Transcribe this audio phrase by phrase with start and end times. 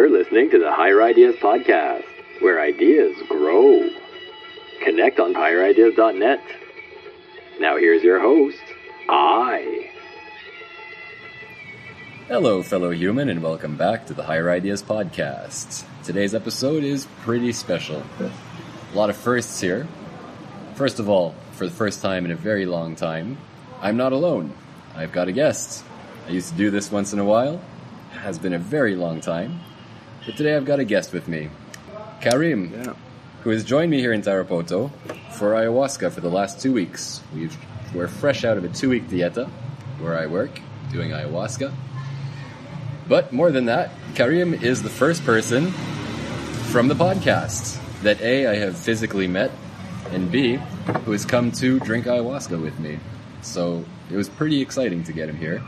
[0.00, 2.06] You're listening to the Higher Ideas Podcast,
[2.40, 3.86] where ideas grow.
[4.82, 6.40] Connect on higherideas.net.
[7.60, 8.62] Now here's your host,
[9.10, 9.90] I.
[12.28, 15.84] Hello, fellow human, and welcome back to the Higher Ideas Podcast.
[16.02, 18.02] Today's episode is pretty special.
[18.20, 19.86] A lot of firsts here.
[20.76, 23.36] First of all, for the first time in a very long time,
[23.82, 24.54] I'm not alone.
[24.94, 25.84] I've got a guest.
[26.26, 27.60] I used to do this once in a while.
[28.12, 29.60] Has been a very long time.
[30.26, 31.48] But today I've got a guest with me,
[32.20, 32.92] Karim, Yeah.
[33.42, 34.90] who has joined me here in Tarapoto
[35.32, 37.20] for ayahuasca for the last two weeks.
[37.34, 37.56] We've,
[37.94, 39.48] we're fresh out of a two week dieta
[39.98, 40.60] where I work
[40.92, 41.72] doing ayahuasca.
[43.08, 45.70] But more than that, Karim is the first person
[46.70, 49.50] from the podcast that A, I have physically met,
[50.12, 50.56] and B,
[51.04, 52.98] who has come to drink ayahuasca with me.
[53.42, 55.62] So it was pretty exciting to get him here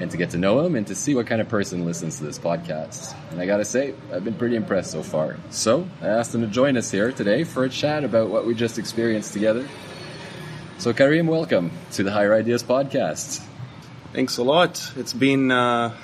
[0.00, 2.24] and to get to know him and to see what kind of person listens to
[2.24, 3.14] this podcast.
[3.30, 5.36] And I gotta say, I've been pretty impressed so far.
[5.50, 8.54] So I asked him to join us here today for a chat about what we
[8.54, 9.68] just experienced together.
[10.78, 13.44] So Karim, welcome to the Higher Ideas podcast.
[14.14, 14.90] Thanks a lot.
[14.96, 15.94] It's been uh,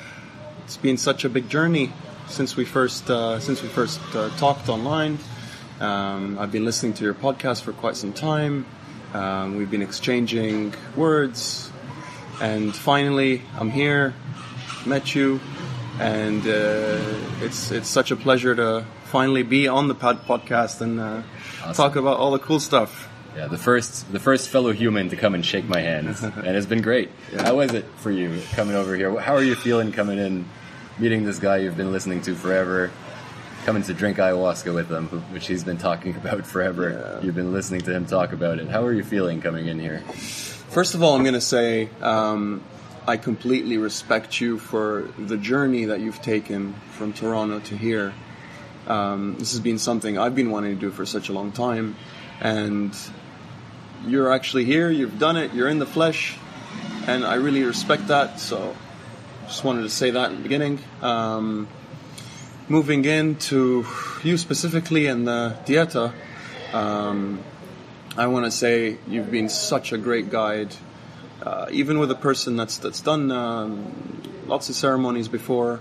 [0.65, 1.91] it's been such a big journey
[2.29, 5.19] since we first uh, since we first uh, talked online.
[5.81, 8.67] Um, I've been listening to your podcast for quite some time.
[9.15, 11.71] Um, we've been exchanging words,
[12.41, 14.15] and finally, I'm here.
[14.85, 15.41] Met you,
[15.99, 16.99] and uh,
[17.41, 21.23] it's it's such a pleasure to finally be on the pod- podcast and uh,
[21.63, 21.75] Awesome.
[21.75, 23.09] talk about all the cool stuff.
[23.37, 26.67] Yeah, the first the first fellow human to come and shake my hand, and it's
[26.67, 27.11] been great.
[27.39, 29.19] How was it for you coming over here?
[29.19, 30.45] How are you feeling coming in,
[30.99, 32.93] meeting this guy you've been listening to forever,
[33.67, 36.91] coming to drink ayahuasca with him, who- which he's been talking about forever.
[37.19, 37.25] Yeah.
[37.27, 38.69] You've been listening to him talk about it.
[38.69, 39.99] How are you feeling coming in here?
[40.71, 42.63] First of all, I'm going to say um,
[43.09, 48.15] I completely respect you for the journey that you've taken from Toronto to here.
[48.87, 51.97] Um, this has been something I've been wanting to do for such a long time,
[52.41, 52.97] and
[54.07, 54.93] you're actually here.
[54.93, 55.55] You've done it.
[55.55, 56.39] You're in the flesh,
[57.09, 58.39] and I really respect that.
[58.39, 58.77] So,
[59.49, 60.79] just wanted to say that in the beginning.
[61.03, 61.67] Um,
[62.69, 63.87] moving into
[64.23, 66.13] you specifically and the dieta.
[66.73, 67.41] Um,
[68.17, 70.75] I want to say you've been such a great guide,
[71.43, 75.81] uh, even with a person that's that's done um, lots of ceremonies before.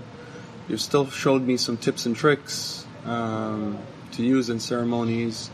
[0.67, 3.77] You've still showed me some tips and tricks um,
[4.13, 5.49] to use in ceremonies.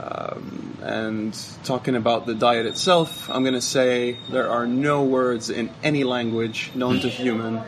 [0.00, 5.50] Um, and talking about the diet itself, I'm going to say there are no words
[5.50, 7.60] in any language known to human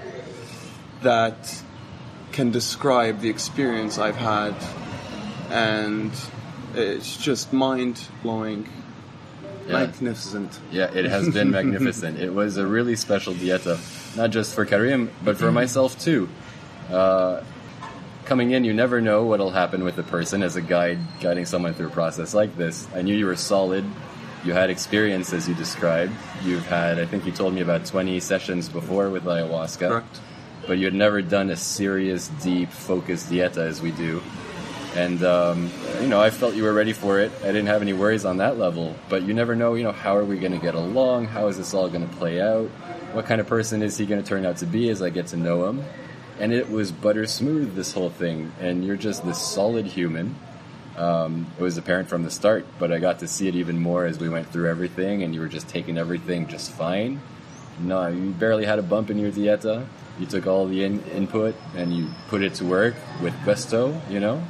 [1.03, 1.60] that
[2.32, 4.54] can describe the experience I've had,
[5.50, 6.12] and
[6.74, 8.68] it's just mind blowing,
[9.66, 9.72] Yeah.
[9.84, 10.58] magnificent.
[10.70, 12.18] Yeah, it has been magnificent.
[12.18, 13.78] It was a really special dieta,
[14.16, 16.28] not just for Karim, but for myself too.
[16.91, 17.42] Uh,
[18.24, 21.74] coming in, you never know what'll happen with a person as a guide guiding someone
[21.74, 22.86] through a process like this.
[22.94, 23.84] I knew you were solid.
[24.44, 26.12] You had experience, as you described.
[26.44, 29.88] You've had, I think you told me about 20 sessions before with ayahuasca.
[29.88, 30.20] Correct.
[30.66, 34.22] But you had never done a serious, deep, focused dieta as we do.
[34.94, 37.31] And, um, you know, I felt you were ready for it.
[37.43, 38.97] I didn't have any worries on that level.
[39.09, 41.26] But you never know, you know, how are we going to get along?
[41.26, 42.69] How is this all going to play out?
[43.12, 45.28] What kind of person is he going to turn out to be as I get
[45.28, 45.84] to know him?
[46.38, 48.53] And it was butter smooth, this whole thing.
[48.60, 50.34] And you're just this solid human.
[50.97, 54.04] Um, it was apparent from the start, but I got to see it even more
[54.04, 57.21] as we went through everything, and you were just taking everything just fine.
[57.78, 59.87] No, you barely had a bump in your dieta.
[60.20, 64.20] You took all the in- input and you put it to work with gusto, you
[64.20, 64.44] know?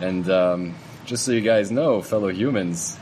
[0.00, 0.74] And um,
[1.06, 2.98] just so you guys know, fellow humans,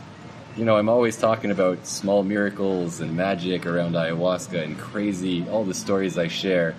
[0.57, 5.65] you know, I'm always talking about small miracles and magic around ayahuasca and crazy, all
[5.65, 6.75] the stories I share.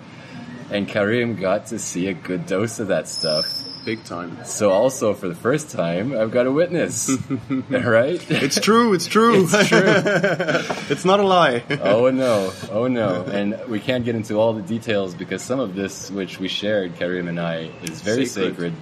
[0.70, 3.61] And Karim got to see a good dose of that stuff.
[3.84, 4.44] Big time.
[4.44, 7.10] So also for the first time, I've got a witness,
[7.68, 8.24] right?
[8.30, 8.94] It's true.
[8.94, 9.42] It's true.
[9.42, 9.82] It's true.
[10.88, 11.64] it's not a lie.
[11.82, 13.24] oh no, oh no.
[13.24, 16.94] And we can't get into all the details because some of this, which we shared,
[16.96, 18.52] Karim and I, is very Sacred.
[18.54, 18.72] sacred.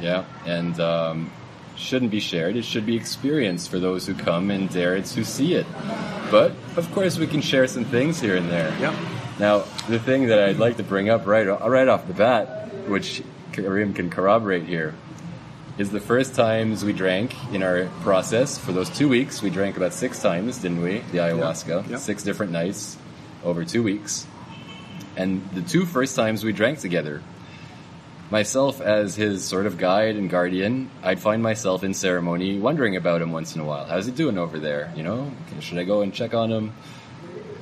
[0.00, 1.30] Yeah, and um,
[1.76, 2.56] shouldn't be shared.
[2.56, 5.66] It should be experienced for those who come and dare to see it.
[6.30, 8.74] But of course, we can share some things here and there.
[8.80, 8.94] Yep.
[9.38, 9.58] Now,
[9.88, 13.22] the thing that I'd like to bring up right right off the bat, which
[13.62, 14.94] Karim can corroborate here,
[15.78, 19.42] is the first times we drank in our process for those two weeks.
[19.42, 20.98] We drank about six times, didn't we?
[21.12, 21.96] The ayahuasca, Yeah.
[21.98, 22.96] six different nights
[23.44, 24.26] over two weeks.
[25.16, 27.22] And the two first times we drank together,
[28.30, 33.22] myself as his sort of guide and guardian, I'd find myself in ceremony wondering about
[33.22, 33.84] him once in a while.
[33.86, 34.92] How's he doing over there?
[34.96, 36.72] You know, should I go and check on him?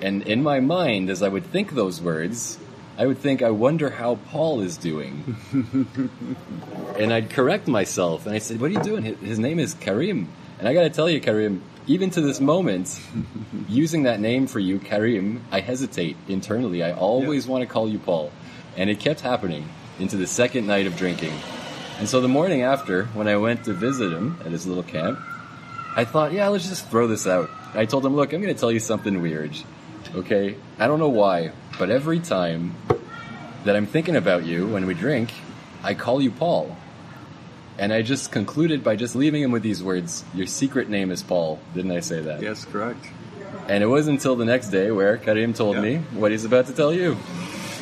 [0.03, 2.59] And in my mind, as I would think those words,
[2.99, 5.37] I would think, I wonder how Paul is doing.
[6.99, 9.03] and I'd correct myself, and I said, What are you doing?
[9.03, 10.29] His- name is Karim.
[10.59, 12.99] And I gotta tell you, Karim, even to this moment,
[13.69, 16.83] using that name for you, Karim, I hesitate internally.
[16.83, 18.33] I always want to call you Paul.
[18.77, 21.33] And it kept happening into the second night of drinking.
[21.99, 25.19] And so the morning after, when I went to visit him at his little camp,
[25.95, 27.49] I thought, yeah, let's just throw this out.
[27.75, 29.53] I told him, look, I'm going to tell you something weird.
[30.17, 30.57] Okay?
[30.79, 32.75] I don't know why, but every time
[33.65, 35.33] that I'm thinking about you when we drink,
[35.83, 36.77] I call you Paul.
[37.79, 41.23] And I just concluded by just leaving him with these words Your secret name is
[41.23, 41.59] Paul.
[41.75, 42.41] Didn't I say that?
[42.41, 43.05] Yes, correct.
[43.69, 45.83] And it wasn't until the next day where Karim told Yeah.
[45.83, 47.17] me what he's about to tell you.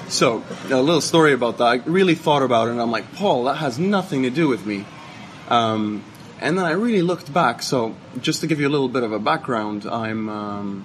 [0.08, 1.64] So, a little story about that.
[1.64, 4.66] I really thought about it, and I'm like, Paul, that has nothing to do with
[4.66, 4.84] me.
[5.48, 6.02] Um,
[6.40, 7.62] and then I really looked back.
[7.62, 10.84] So, just to give you a little bit of a background, I'm um,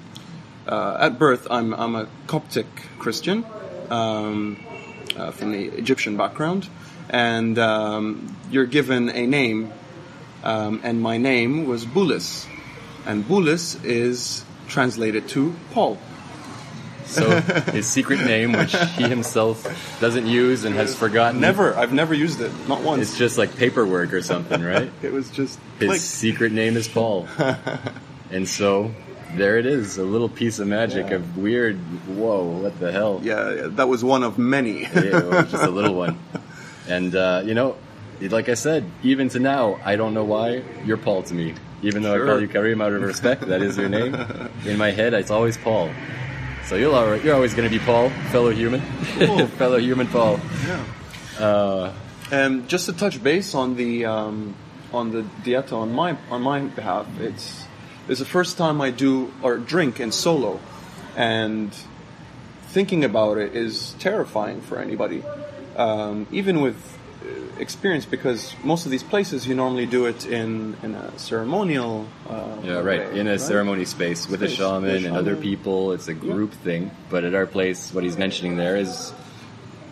[0.70, 1.48] uh, at birth.
[1.50, 2.68] I'm I'm a Coptic
[3.00, 3.46] Christian
[3.90, 4.64] um,
[5.18, 6.70] uh, from the Egyptian background,
[7.10, 9.74] and um, you're given a name,
[10.44, 12.48] um, and my name was Bulis,
[13.06, 15.98] and Bulis is translated to Paul.
[17.06, 17.40] So
[17.74, 19.66] his secret name, which he himself
[20.00, 23.02] doesn't use and has forgotten, Never, I've never used it, not once.
[23.02, 24.92] It's just like paperwork or something, right?
[25.02, 27.28] It was just His secret name is Paul.
[28.32, 28.94] and so
[29.36, 31.78] there it is, a little piece of magic of weird,
[32.08, 33.20] whoa, what the hell?
[33.24, 34.82] Yeah, yeah, that was one of many.
[34.82, 36.20] Yeah, it just a little one.
[36.88, 37.76] And, uh, you know,
[38.22, 41.54] like I said, even to now, I don't know why you're Paul to me.
[41.82, 44.14] Even though I call you Karim out of respect, that is your name.
[44.66, 45.90] In my head, it's always Paul.
[46.66, 48.82] So you'll you're always going to be Paul, fellow human.
[49.18, 49.48] Cool.
[49.58, 50.40] fellow human Paul.
[50.68, 50.84] yeah.
[51.40, 51.94] Uh,
[52.32, 54.54] And just to touch base on the um,
[54.92, 57.64] on the dieta on my on my behalf, it's
[58.10, 60.60] it's the first time I do or drink in solo,
[61.16, 61.72] and
[62.68, 65.24] thinking about it is terrifying for anybody,
[65.76, 66.76] um, even with
[67.24, 72.06] uh, experience, because most of these places you normally do it in in a ceremonial.
[72.30, 73.12] Uh, Yeah, right.
[73.12, 73.40] way, In a right?
[73.42, 75.94] ceremony space with a Space, shaman with a and other people.
[75.94, 76.92] It's a group thing.
[77.10, 79.14] But at our place, what he's mentioning there is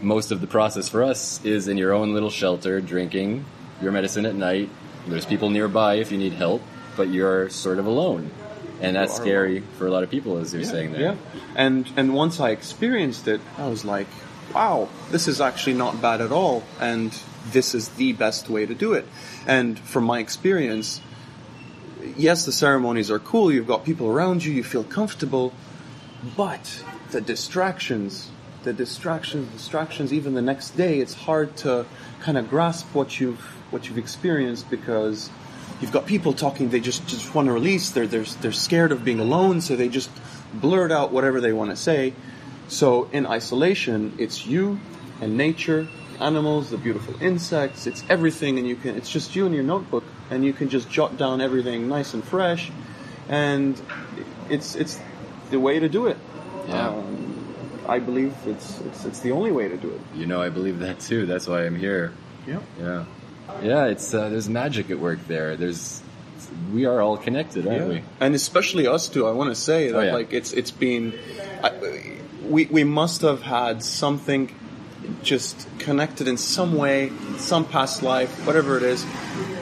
[0.02, 3.44] most of the process for us is in your own little shelter, drinking
[3.82, 4.70] your medicine at night.
[5.08, 6.62] There's people nearby if you need help,
[6.98, 8.32] but you're sort of alone.
[8.80, 11.02] And that's scary for a lot of people, as you're saying there.
[11.02, 11.16] Yeah,
[11.56, 14.08] and and once I experienced it, I was like,
[14.54, 17.12] wow, this is actually not bad at all, and
[17.52, 19.06] this is the best way to do it.
[19.48, 21.02] And from my experience,
[22.16, 23.52] yes, the ceremonies are cool.
[23.52, 25.54] You've got people around you, you feel comfortable,
[26.36, 28.30] but the distractions,
[28.64, 30.14] the distractions, distractions.
[30.14, 31.86] Even the next day, it's hard to
[32.22, 33.42] kind of grasp what you've
[33.72, 35.30] what you've experienced because
[35.82, 36.70] you've got people talking.
[36.70, 37.90] They just just want to release.
[37.90, 40.10] They're they're they're scared of being alone, so they just
[40.54, 42.14] blurt out whatever they want to say.
[42.68, 44.80] So in isolation, it's you
[45.22, 45.88] and nature,
[46.20, 47.88] animals, the beautiful insects.
[47.88, 48.96] It's everything, and you can.
[48.96, 52.24] It's just you and your notebook, and you can just jot down everything nice and
[52.24, 52.72] fresh,
[53.30, 53.80] and
[54.50, 55.00] it's it's
[55.50, 56.18] the way to do it.
[56.68, 56.90] Yeah.
[56.90, 57.24] Um,
[57.88, 60.02] I believe it's, it's it's the only way to do it.
[60.14, 61.26] You know, I believe that too.
[61.26, 62.12] That's why I'm here.
[62.46, 62.60] Yeah.
[62.80, 63.06] Yeah.
[63.62, 65.56] Yeah, it's uh, there's magic at work there.
[65.56, 66.02] There's
[66.74, 68.04] we are all connected, aren't we?
[68.20, 70.14] And especially us two, I want to say that Oh, yeah.
[70.14, 71.14] like it's it's been,
[71.64, 71.72] I,
[72.44, 74.54] we we must have had something
[75.24, 79.06] just connected in some way, some past life, whatever it is.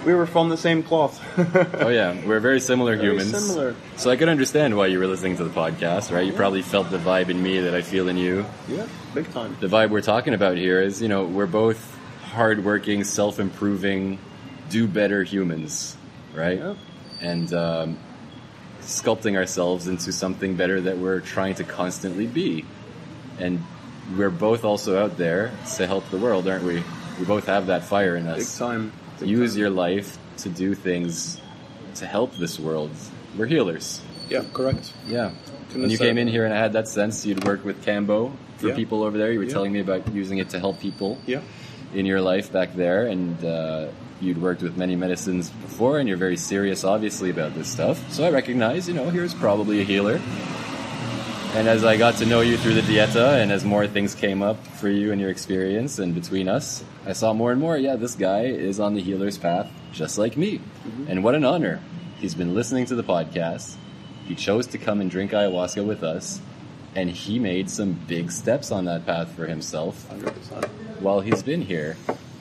[0.06, 1.20] We were from the same cloth.
[1.82, 3.32] Oh yeah, we're very similar Very humans.
[3.48, 3.76] similar.
[3.98, 6.26] So I could understand why you were listening to the podcast, right?
[6.26, 8.46] You probably felt the vibe in me that I feel in you.
[8.68, 9.56] yeah, big time.
[9.60, 11.95] The vibe we're talking about here is, you know, we're both
[12.36, 14.20] hardworking, self-improving,
[14.70, 15.96] do better humans,
[16.36, 16.60] right?
[16.60, 16.76] Yeah.
[17.22, 17.98] And um,
[18.82, 22.66] sculpting ourselves into something better that we're trying to constantly be.
[23.40, 23.64] And
[24.18, 26.84] we're both also out there to help the world, aren't we?
[27.20, 28.92] We both have that fire in us Big time.
[29.20, 29.60] Big use time.
[29.62, 31.40] your life to do things
[31.96, 32.92] to help this world.
[33.38, 34.02] We're healers.
[34.30, 34.92] Yeah, correct.
[35.08, 35.32] Yeah.
[35.68, 38.32] Couldn't When you came in here and I had that sense, you'd work with Kambo
[38.58, 38.76] for Yeah.
[38.76, 39.32] people over there.
[39.32, 39.54] You were Yeah.
[39.54, 41.42] telling me about using it to help people Yeah.
[41.96, 43.88] In your life back there, and uh,
[44.22, 48.12] you'd worked with many medicines before, and you're very serious, obviously, about this stuff.
[48.12, 50.20] So I recognize, you know, here's probably a healer.
[51.56, 54.42] And as I got to know you through the dieta, and as more things came
[54.42, 57.96] up for you and your experience and between us, I saw more and more, yeah,
[57.96, 60.60] this guy is on the healer's path, just like me.
[61.08, 61.80] And what an honor.
[62.20, 63.76] He's been listening to the podcast.
[64.28, 66.42] He chose to come and drink ayahuasca with us.
[66.96, 70.66] And he made some big steps on that path for himself 100%.
[71.02, 71.98] while he's been here.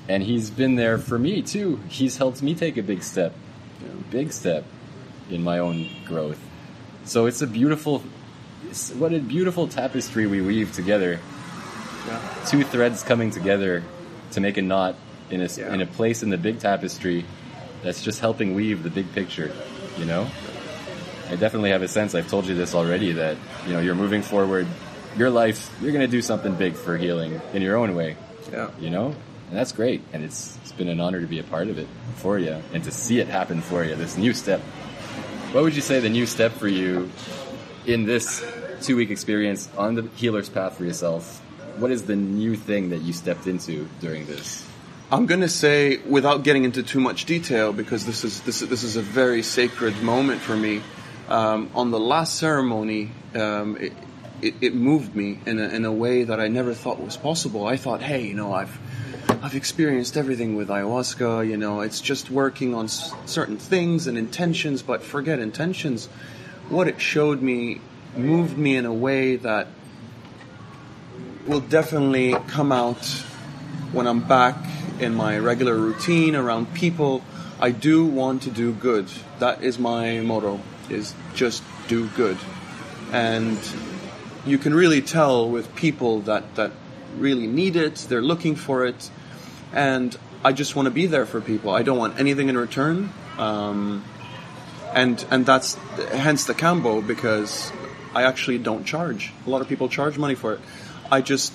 [0.08, 1.80] And he's been there for me too.
[1.88, 3.34] He's helped me take a big step,
[4.10, 4.64] big step
[5.30, 6.38] in my own growth.
[7.04, 8.02] So it's a beautiful,
[8.98, 11.20] what a beautiful tapestry we weave together.
[12.06, 12.20] Yeah.
[12.46, 13.82] two threads coming together
[14.32, 14.94] to make a knot
[15.30, 15.72] in a, Yeah.
[15.72, 17.24] in a place in the big tapestry
[17.82, 19.50] that's just helping weave the big picture,
[19.98, 20.26] you know?
[21.30, 24.22] I definitely have a sense, I've told you this already, that, you know, you're moving
[24.22, 24.66] forward,
[25.16, 28.16] your life, you're going to do something big for healing in your own way,
[28.52, 28.70] Yeah.
[28.78, 29.14] you know?
[29.48, 30.02] And that's great.
[30.12, 32.82] And it's, it's been an honor to be a part of it for you and
[32.84, 34.60] to see it happen for you, this new step.
[35.52, 37.10] What would you say the new step for you
[37.86, 38.44] in this
[38.82, 41.40] two week experience on the healer's path for yourself?
[41.78, 44.66] What is the new thing that you stepped into during this?
[45.12, 48.82] I'm going to say, without getting into too much detail, because this is this this
[48.82, 50.82] is a very sacred moment for me.
[51.28, 53.92] Um, on the last ceremony, um, it,
[54.42, 57.66] it, it moved me in a, in a way that I never thought was possible.
[57.66, 58.78] I thought, hey, you know, I've
[59.42, 61.48] I've experienced everything with ayahuasca.
[61.48, 66.06] You know, it's just working on s- certain things and intentions, but forget intentions.
[66.68, 67.80] What it showed me
[68.16, 69.68] moved me in a way that
[71.46, 73.06] will definitely come out
[73.92, 74.56] when I'm back
[75.00, 77.22] in my regular routine around people,
[77.60, 79.08] I do want to do good.
[79.38, 80.60] That is my motto
[80.90, 82.38] is just do good.
[83.12, 83.58] And
[84.46, 86.72] you can really tell with people that that
[87.16, 89.10] really need it, they're looking for it,
[89.72, 91.70] and I just want to be there for people.
[91.70, 93.12] I don't want anything in return.
[93.38, 94.04] Um,
[94.92, 95.74] and and that's
[96.12, 97.72] hence the kambo because
[98.14, 99.32] I actually don't charge.
[99.46, 100.60] A lot of people charge money for it.
[101.10, 101.52] I just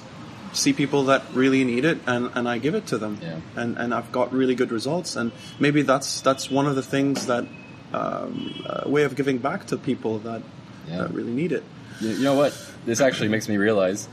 [0.51, 3.19] see people that really need it and, and I give it to them.
[3.21, 3.39] Yeah.
[3.55, 5.15] And and I've got really good results.
[5.15, 7.45] And maybe that's that's one of the things that
[7.93, 10.41] um, a way of giving back to people that,
[10.87, 10.97] Yeah.
[10.99, 11.63] that really need it.
[11.99, 12.53] You, you know what?
[12.85, 14.07] This actually makes me realize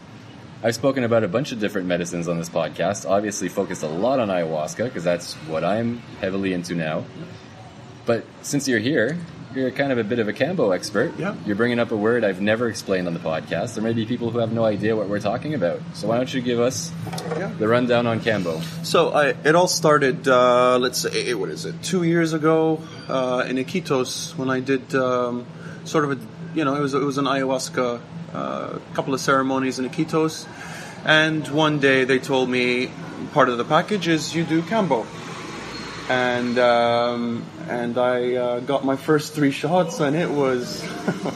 [0.63, 4.19] I've spoken about a bunch of different medicines on this podcast, obviously focused a lot
[4.21, 7.05] on ayahuasca because that's what I'm heavily into now.
[8.07, 9.19] But since you're here,
[9.57, 11.13] you're kind of a bit of a Kambo expert.
[11.19, 11.35] Yeah.
[11.47, 13.75] You're bringing up a word I've never explained on the podcast.
[13.75, 15.81] There may be people who have no idea what we're talking about.
[15.95, 16.93] So why don't you give us
[17.39, 17.51] Yeah.
[17.59, 18.63] the rundown on Kambo?
[18.85, 23.45] So I, it all started, uh, let's say, what is it, two years ago uh,
[23.49, 25.47] in Iquitos when I did um,
[25.85, 26.19] sort of a,
[26.55, 28.01] you know, it was it was an ayahuasca,
[28.35, 30.47] uh, couple of ceremonies in Iquitos,
[31.05, 32.91] and one day they told me
[33.33, 35.07] part of the package is you do kambo,
[36.11, 40.85] and um, and I uh, got my first three shots, and it was.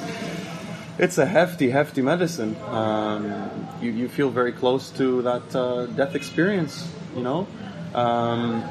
[0.98, 2.56] It's a hefty, hefty medicine.
[2.68, 7.46] Um, you, you feel very close to that uh, death experience, you know.
[7.94, 8.62] Um,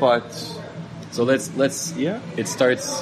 [0.00, 0.32] but
[1.12, 2.18] So let's let's Yeah.
[2.36, 3.00] It starts.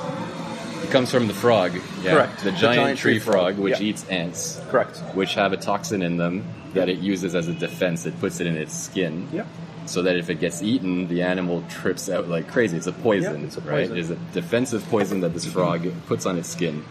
[0.84, 1.72] It comes from the frog.
[2.02, 2.12] Yeah.
[2.12, 2.38] Correct.
[2.44, 3.58] The The giant, giant tree, tree frog, frog.
[3.64, 3.86] which Yeah.
[3.88, 4.98] eats ants, correct.
[5.14, 8.04] which have a toxin in them that it uses as a defense.
[8.04, 9.28] It puts it in its skin.
[9.32, 9.44] Yeah.
[9.88, 12.76] So that if it gets eaten, the animal trips out like crazy.
[12.76, 13.90] It's a poison, Yeah, it's a right?
[13.90, 16.84] It's a defensive poison that this frog puts on its skin,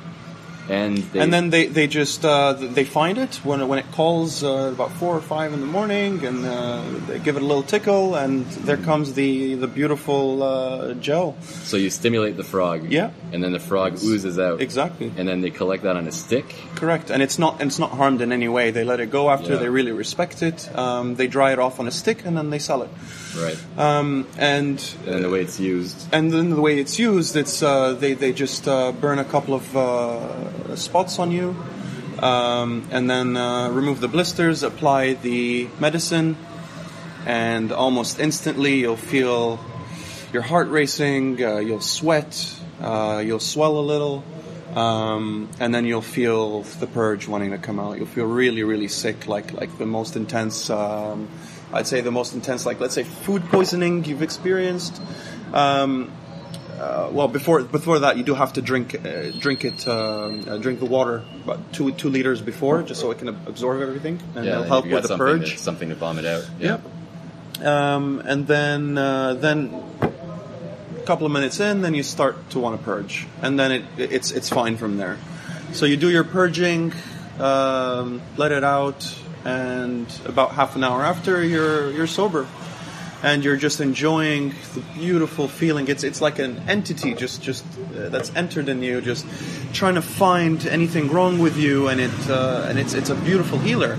[0.70, 3.92] and they, And then they, they just uh, they find it when it, when it
[3.94, 7.46] calls uh, about four or five in the morning, and uh, they give it a
[7.46, 11.36] little tickle, and there comes the the beautiful uh, gel.
[11.42, 13.12] so you stimulate the frog, Yeah.
[13.32, 15.12] and then the frog oozes out, Exactly.
[15.18, 16.46] and then they collect that on a stick.
[16.76, 18.72] Correct, and it's not it's not harmed in any way.
[18.72, 19.60] They let it go after Yeah.
[19.60, 20.70] they really respect it.
[20.78, 22.90] Um, they dry it off on a stick, and then they sell it.
[23.38, 26.08] Right, Um, and and the way it's used.
[26.12, 29.54] and then the way it's used, it's uh, they they just uh, burn a couple
[29.54, 30.18] of uh,
[30.76, 31.56] spots on you,
[32.20, 36.38] um, and then uh, remove the blisters, apply the medicine,
[37.26, 39.60] and almost instantly you'll feel
[40.34, 44.24] your heart racing, uh, you'll sweat, uh, you'll swell a little.
[44.76, 47.98] Um, and then you'll feel the purge wanting to come out.
[47.98, 50.70] You'll feel really, really sick, like like the most intense.
[50.70, 51.30] Um,
[51.74, 55.02] I'd say the most intense, like let's say food poisoning you've experienced.
[56.78, 60.58] Uh, well, before before that, you do have to drink uh, drink it, um, uh,
[60.58, 64.46] drink the water about two two liters before, just so it can absorb everything, and
[64.46, 65.54] yeah, it'll help with the purge.
[65.54, 66.48] To, something to vomit out.
[66.60, 66.82] Yep.
[67.64, 72.80] Um, and then uh, then a couple of minutes in, then you start to want
[72.80, 75.18] to purge, and then it, it's it's fine from there.
[75.74, 76.94] So you do your purging,
[77.40, 82.46] um, let it out, and about half an hour after, you're you're sober,
[83.24, 85.88] and you're just enjoying the beautiful feeling.
[85.88, 89.26] It's it's like an entity just just uh, that's entered in you, just
[89.74, 93.60] trying to find anything wrong with you, and it uh, and it's it's a beautiful
[93.60, 93.98] healer.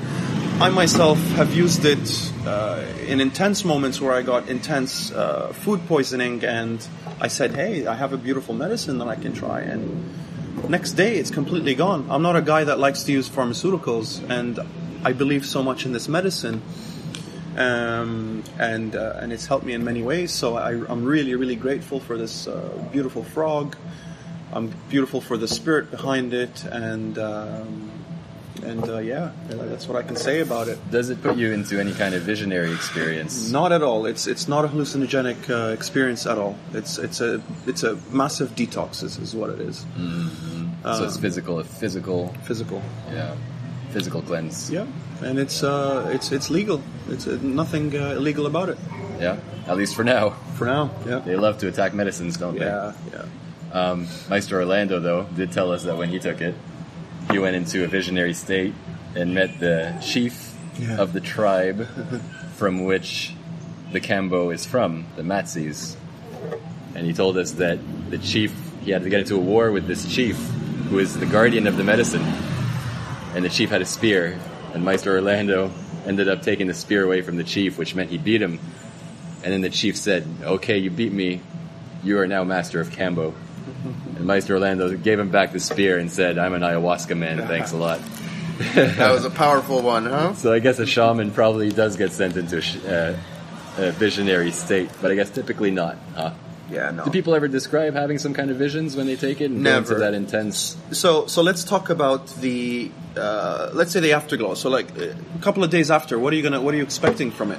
[0.60, 5.86] I myself have used it uh, in intense moments where I got intense uh, food
[5.86, 6.84] poisoning, and
[7.20, 10.14] I said, "Hey, I have a beautiful medicine that I can try." And
[10.68, 12.06] next day, it's completely gone.
[12.10, 14.58] I'm not a guy that likes to use pharmaceuticals, and
[15.04, 16.62] I believe so much in this medicine,
[17.58, 20.32] um, and uh, and it's helped me in many ways.
[20.32, 23.76] So I, I'm really, really grateful for this uh, beautiful frog.
[24.52, 27.18] I'm beautiful for the spirit behind it, and.
[27.18, 27.90] Um,
[28.64, 30.78] and uh, yeah, that's what I can say about it.
[30.90, 33.52] Does it put you into any kind of visionary experience?
[33.52, 34.04] Not at all.
[34.04, 36.56] It's it's not a hallucinogenic uh, experience at all.
[36.74, 39.04] It's it's a it's a massive detox.
[39.04, 39.86] Is, is what it is.
[40.82, 42.82] so it's physical, a physical, Physical.
[43.12, 43.36] yeah,
[43.90, 44.72] physical cleanse.
[44.72, 44.86] Yeah,
[45.22, 46.80] and it's uh, it's it's legal.
[47.08, 48.78] It's uh, nothing uh, illegal about it
[49.20, 50.30] Yeah, at least for now.
[50.56, 50.90] for now.
[51.06, 51.18] Yeah.
[51.20, 52.66] They love to attack medicines, don't they?
[52.66, 53.24] Yeah, yeah.
[53.72, 56.54] Um, Maestro Orlando, though, did tell us that when he took it,
[57.30, 58.74] he went into a visionary state
[59.14, 60.96] and met the chief Yeah.
[61.02, 61.86] of the tribe
[62.56, 63.34] from which
[63.92, 65.96] the Kambo is from, the Matsés.
[66.94, 67.78] And he told us that
[68.10, 68.52] the chief,
[68.84, 70.36] he had to get into a war with this chief,
[70.90, 72.24] who is the guardian of the medicine.
[73.34, 74.38] And the chief had a spear,
[74.74, 75.70] and Maestro Orlando
[76.06, 78.58] ended up taking the spear away from the chief, which meant he beat him.
[79.42, 81.40] And then the chief said, Okay, you beat me.
[82.02, 83.34] You are now master of Kambo.
[84.16, 87.72] And Maestro Orlando gave him back the spear and said, I'm an ayahuasca man, thanks
[87.72, 88.00] a lot.
[88.74, 90.34] That was a powerful one, huh?
[90.36, 93.16] So I guess a shaman probably does get sent into a, sh- uh,
[93.76, 95.96] a visionary state, but I guess typically not.
[96.16, 96.32] Huh?
[96.70, 97.04] Yeah, no.
[97.04, 99.98] Do people ever describe having some kind of visions when they take it and Never.
[100.00, 100.76] that intense?
[100.92, 104.54] So, so let's talk about the, uh, let's say the afterglow.
[104.54, 106.82] So, like uh, a couple of days after, what are you gonna, what are you
[106.82, 107.58] expecting from it?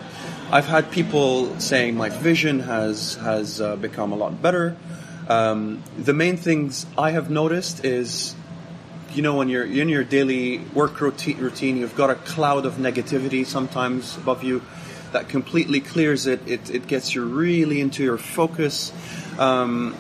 [0.52, 4.76] I've had people saying my vision has has uh, become a lot better.
[5.28, 8.36] Um, the main things I have noticed is,
[9.14, 12.76] you know, when you're in your daily work routine, routine, you've got a cloud of
[12.76, 14.64] negativity sometimes above you
[15.12, 16.48] that completely clears it.
[16.48, 18.92] It, it gets you really into your focus.
[19.38, 19.96] Um,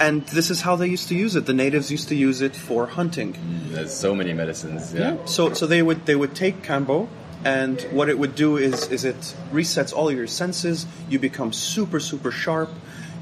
[0.00, 1.46] and this is how they used to use it.
[1.46, 3.36] The natives used to use it for hunting.
[3.70, 4.94] There's so many medicines.
[4.94, 5.16] Yeah.
[5.24, 7.08] So so they would they would take kambo,
[7.44, 10.86] and what it would do is is it resets all your senses.
[11.08, 12.70] You become super super sharp.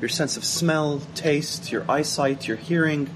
[0.00, 3.09] Your sense of smell, taste, your eyesight, your hearing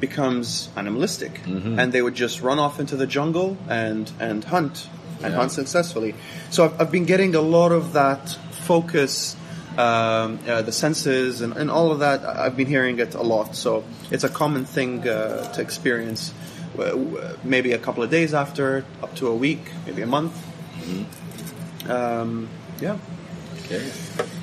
[0.00, 4.88] becomes animalistic, and they would just run off into the jungle and and hunt
[5.24, 5.38] and Yeah.
[5.40, 6.14] hunt successfully.
[6.50, 8.28] So I've, I've been getting a lot of that
[8.66, 9.36] focus.
[9.76, 13.56] Um, uh, the senses and, and all of that, I've been hearing it a lot.
[13.56, 16.32] So it's a common thing uh, to experience
[16.76, 20.32] w- w- maybe a couple of days after, up to a week, maybe a month.
[21.88, 22.48] Um,
[22.80, 22.98] yeah.
[23.64, 23.82] Okay.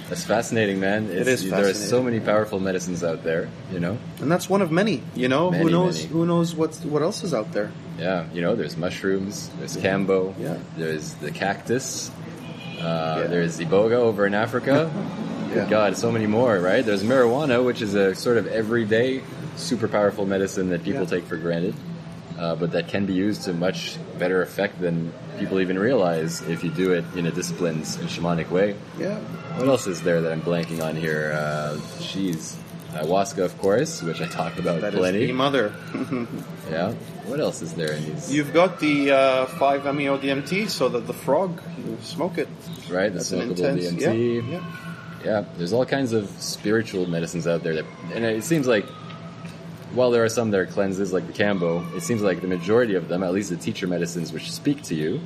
[0.09, 1.09] That's fascinating, man.
[1.09, 3.97] It's, is There are so many powerful medicines out there, you know?
[4.19, 5.01] And that's one of many.
[5.15, 5.99] You know, who knows?
[5.99, 6.09] many.
[6.09, 7.71] Who knows what what else is out there?
[7.99, 10.55] Yeah, you know, there's mushrooms, there's kambo, Yeah.
[10.77, 12.09] there's the cactus,
[12.79, 13.27] uh, Yeah.
[13.27, 14.89] there's iboga over in Africa.
[15.49, 15.55] Yeah.
[15.55, 16.85] Good God, so many more, right?
[16.85, 19.21] There's marijuana, which is a sort of everyday,
[19.57, 21.07] super powerful medicine that people Yeah.
[21.09, 21.75] take for granted,
[22.39, 26.63] uh, but that can be used to much better effect than people even realize if
[26.63, 28.75] you do it in a disciplined and shamanic way.
[28.97, 29.17] Yeah.
[29.57, 31.33] What else is there that I'm blanking on here?
[31.37, 32.55] Uh, geez.
[32.93, 35.25] Ayahuasca, of course, which I talk about That is plenty.
[35.27, 35.73] the mother.
[36.69, 36.93] yeah.
[37.25, 38.33] What else is there in these?
[38.33, 42.49] You've got the uh, 5-MeO DMT, so that the frog, you smoke it.
[42.89, 43.09] right?
[43.09, 43.85] The That's smokable intense.
[44.03, 44.49] DMT.
[44.49, 44.51] Yeah.
[44.59, 44.75] yeah.
[45.23, 48.85] Yeah, there's all kinds of spiritual medicines out there that, and it seems like
[49.93, 52.95] while there are some that are cleanses, like the Kambo, it seems like the majority
[52.95, 55.21] of them, at least the teacher medicines which speak to you,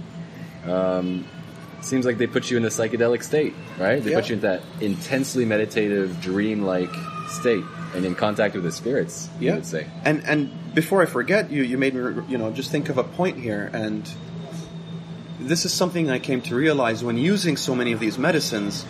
[0.69, 1.25] um,
[1.79, 4.03] seems like they put you in a psychedelic state, right?
[4.03, 6.93] They put you in that intensely meditative, dream-like
[7.27, 7.63] state,
[7.95, 9.29] and in contact with the spirits.
[9.39, 9.55] You Yeah.
[9.55, 9.87] would say.
[10.03, 13.03] And and before I forget, you you made me you know just think of a
[13.03, 14.07] point here, and
[15.39, 18.85] this is something I came to realize when using so many of these medicines.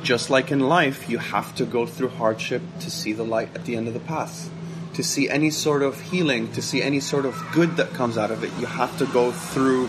[0.00, 3.64] Just like in life, you have to go through hardship to see the light at
[3.64, 4.48] the end of the path.
[4.94, 8.30] To see any sort of healing, to see any sort of good that comes out
[8.30, 9.88] of it, you have to go through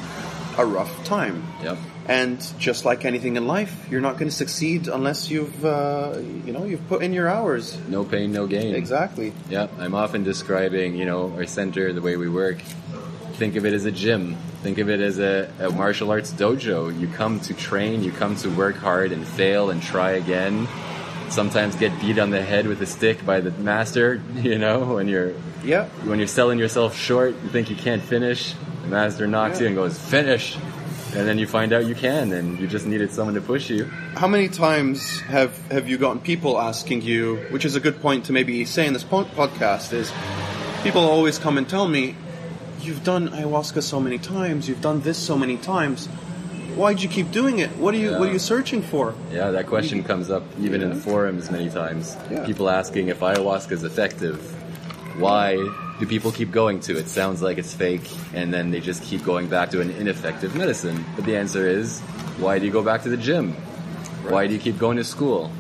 [0.58, 1.44] a rough time.
[1.64, 1.78] Yep.
[2.10, 6.52] And just like anything in life, you're not going to succeed unless you've, uh, you
[6.52, 7.78] know, you've put in your hours.
[7.88, 8.74] No pain, no gain.
[8.74, 9.32] Exactly.
[9.48, 12.58] Yeah, I'm often describing, you know, our center, the way we work.
[13.34, 14.38] Think of it as a gym.
[14.64, 17.00] Think of it as a, a martial arts dojo.
[17.00, 20.68] You come to train, you come to work hard and fail and try again.
[21.30, 25.08] Sometimes get beat on the head with a stick by the master, you know, when
[25.08, 25.86] you're Yeah.
[26.06, 28.56] when you're selling yourself short, you think you can't finish.
[28.82, 29.62] The master knocks Yeah.
[29.62, 30.58] you and goes, "Finish."
[31.16, 33.86] And then you find out you can and you just needed someone to push you.
[34.16, 38.26] How many times have have you gotten people asking you, which is a good point
[38.26, 40.12] to maybe say in this po- podcast, is
[40.84, 42.16] people always come and tell me,
[42.82, 46.08] "You've done ayahuasca so many times, you've done this so many times.
[46.76, 47.72] Why'd you keep doing it?
[47.78, 50.90] What are you What are you searching for?" Yeah, that question comes up even in
[50.90, 50.96] Yeah.
[51.00, 52.16] forums many times.
[52.32, 52.46] Yeah.
[52.46, 54.38] People asking if ayahuasca is effective.
[55.18, 55.58] Why
[56.00, 57.10] do people keep going to it?
[57.10, 61.06] Sounds like it's fake, and then they just keep going back to an ineffective medicine.
[61.16, 62.00] But the answer is,
[62.40, 63.54] why do you go back to the gym?
[64.24, 65.52] Why do you keep going to school?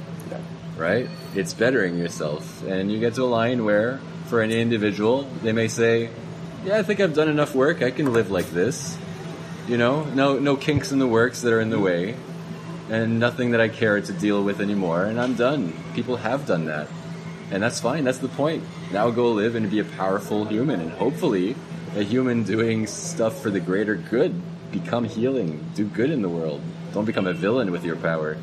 [0.77, 1.09] Right?
[1.35, 2.63] It's bettering yourself.
[2.63, 6.09] And you get to a line where, for an individual, they may say,
[6.63, 7.81] yeah, I think I've done enough work.
[7.81, 8.97] I can live like this.
[9.67, 12.15] You know, no no kinks in the works that are in the way,
[12.89, 15.03] and nothing that I care to deal with anymore.
[15.03, 15.73] And I'm done.
[15.93, 16.87] People have done that,
[17.51, 18.03] and that's fine.
[18.03, 18.63] That's the point.
[18.91, 21.55] Now go live and be a powerful human, and hopefully,
[21.95, 24.41] a human doing stuff for the greater good.
[24.71, 25.65] Become healing.
[25.75, 26.61] Do good in the world.
[26.93, 28.37] Don't become a villain with your power.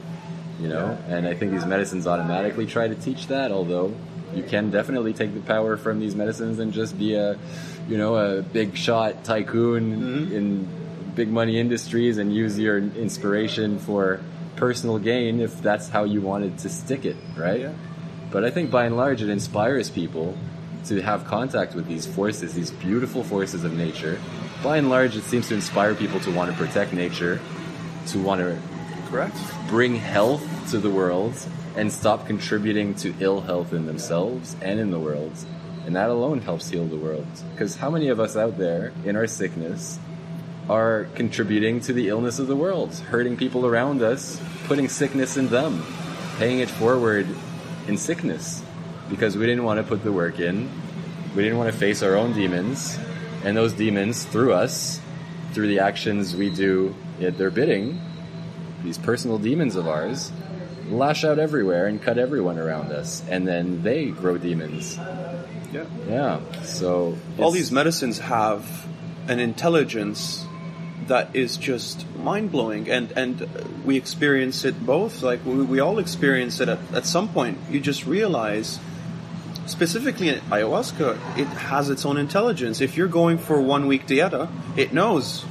[0.60, 3.52] You know, and I think these medicines automatically try to teach that.
[3.52, 3.94] Although
[4.34, 7.38] you can definitely take the power from these medicines and just be a,
[7.88, 10.34] you know, a big shot tycoon mm-hmm.
[10.34, 10.68] in
[11.14, 14.20] big money industries and use your inspiration for
[14.56, 17.60] personal gain if that's how you wanted to stick it, right?
[17.60, 17.72] Yeah.
[18.30, 20.36] But I think by and large it inspires people
[20.86, 24.20] to have contact with these forces, these beautiful forces of nature.
[24.62, 27.40] By and large, it seems to inspire people to want to protect nature,
[28.08, 28.58] to want to
[29.10, 29.36] Correct.
[29.68, 31.34] bring health to the world
[31.76, 35.32] and stop contributing to ill health in themselves and in the world.
[35.84, 37.26] And that alone helps heal the world.
[37.52, 39.98] Because how many of us out there in our sickness
[40.68, 45.48] are contributing to the illness of the world, hurting people around us, putting sickness in
[45.48, 45.84] them,
[46.38, 47.28] paying it forward
[47.88, 48.62] in sickness
[49.08, 50.70] because we didn't want to put the work in.
[51.34, 52.98] We didn't want to face our own demons,
[53.44, 55.00] and those demons, through us,
[55.52, 58.00] through the actions we do at their bidding,
[58.82, 60.32] these personal demons of ours,
[60.88, 64.96] lash out everywhere and cut everyone around us, and then they grow demons.
[65.72, 65.84] Yeah.
[66.08, 68.86] Yeah, so All these medicines have
[69.28, 70.45] an intelligence
[71.08, 73.48] that is just mind blowing, and and
[73.84, 75.22] we experience it both.
[75.22, 77.58] Like we, we all experience it at, at some point.
[77.70, 78.78] You just realize,
[79.66, 82.80] specifically in ayahuasca, it has its own intelligence.
[82.80, 85.44] If you're going for one week dieta, it knows.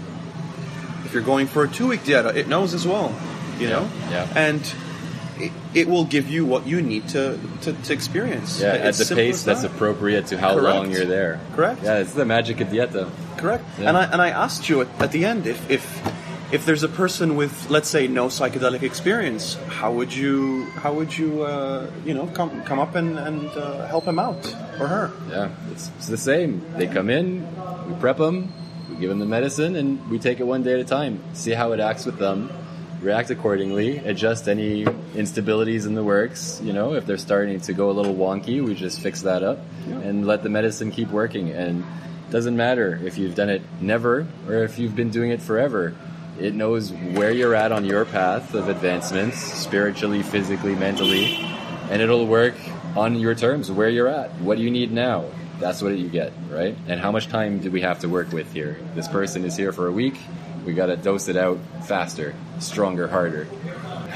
[1.06, 3.14] If you're going for a two week dieta, it knows as well.
[3.60, 4.34] You Yeah, know, yeah.
[4.36, 4.76] and.
[5.38, 8.62] It, it will give you what you need to, to, to experience.
[8.62, 9.72] yeah, at the pace that's that.
[9.72, 10.76] appropriate to how Correct.
[10.76, 11.42] long you're there.
[11.56, 11.84] Correct.
[11.84, 13.10] Yeah, it's the magic of dieta.
[13.38, 13.66] Correct.
[13.78, 13.90] Yeah.
[13.90, 15.84] And I and I asked you at, at the end if if
[16.54, 21.16] if there's a person with let's say no psychedelic experience, how would you how would
[21.18, 24.46] you uh, you know come come up and and uh, help him out
[24.80, 25.12] or her?
[25.30, 26.64] Yeah, it's, it's the same.
[26.78, 27.46] They come in,
[27.88, 28.54] we prep them,
[28.90, 31.22] we give them the medicine, and we take it one day at a time.
[31.34, 32.50] See how it acts with them,
[33.06, 36.60] react accordingly, adjust any instabilities in the works.
[36.64, 39.60] You know, if they're starting to go a little wonky, we just fix that up
[39.86, 41.52] and let the medicine keep working.
[41.52, 41.82] And
[42.28, 45.96] it doesn't matter if you've done it never or if you've been doing it forever.
[46.40, 51.36] It knows where you're at on your path of advancements, spiritually, physically, mentally,
[51.90, 52.56] and it'll work
[52.98, 54.34] on your terms where you're at.
[54.42, 55.26] What do you need now?
[55.60, 56.76] That's what you get, right?
[56.88, 58.78] And how much time do we have to work with here?
[58.96, 60.16] This person is here for a week.
[60.66, 63.48] We got to dose it out faster, stronger, harder.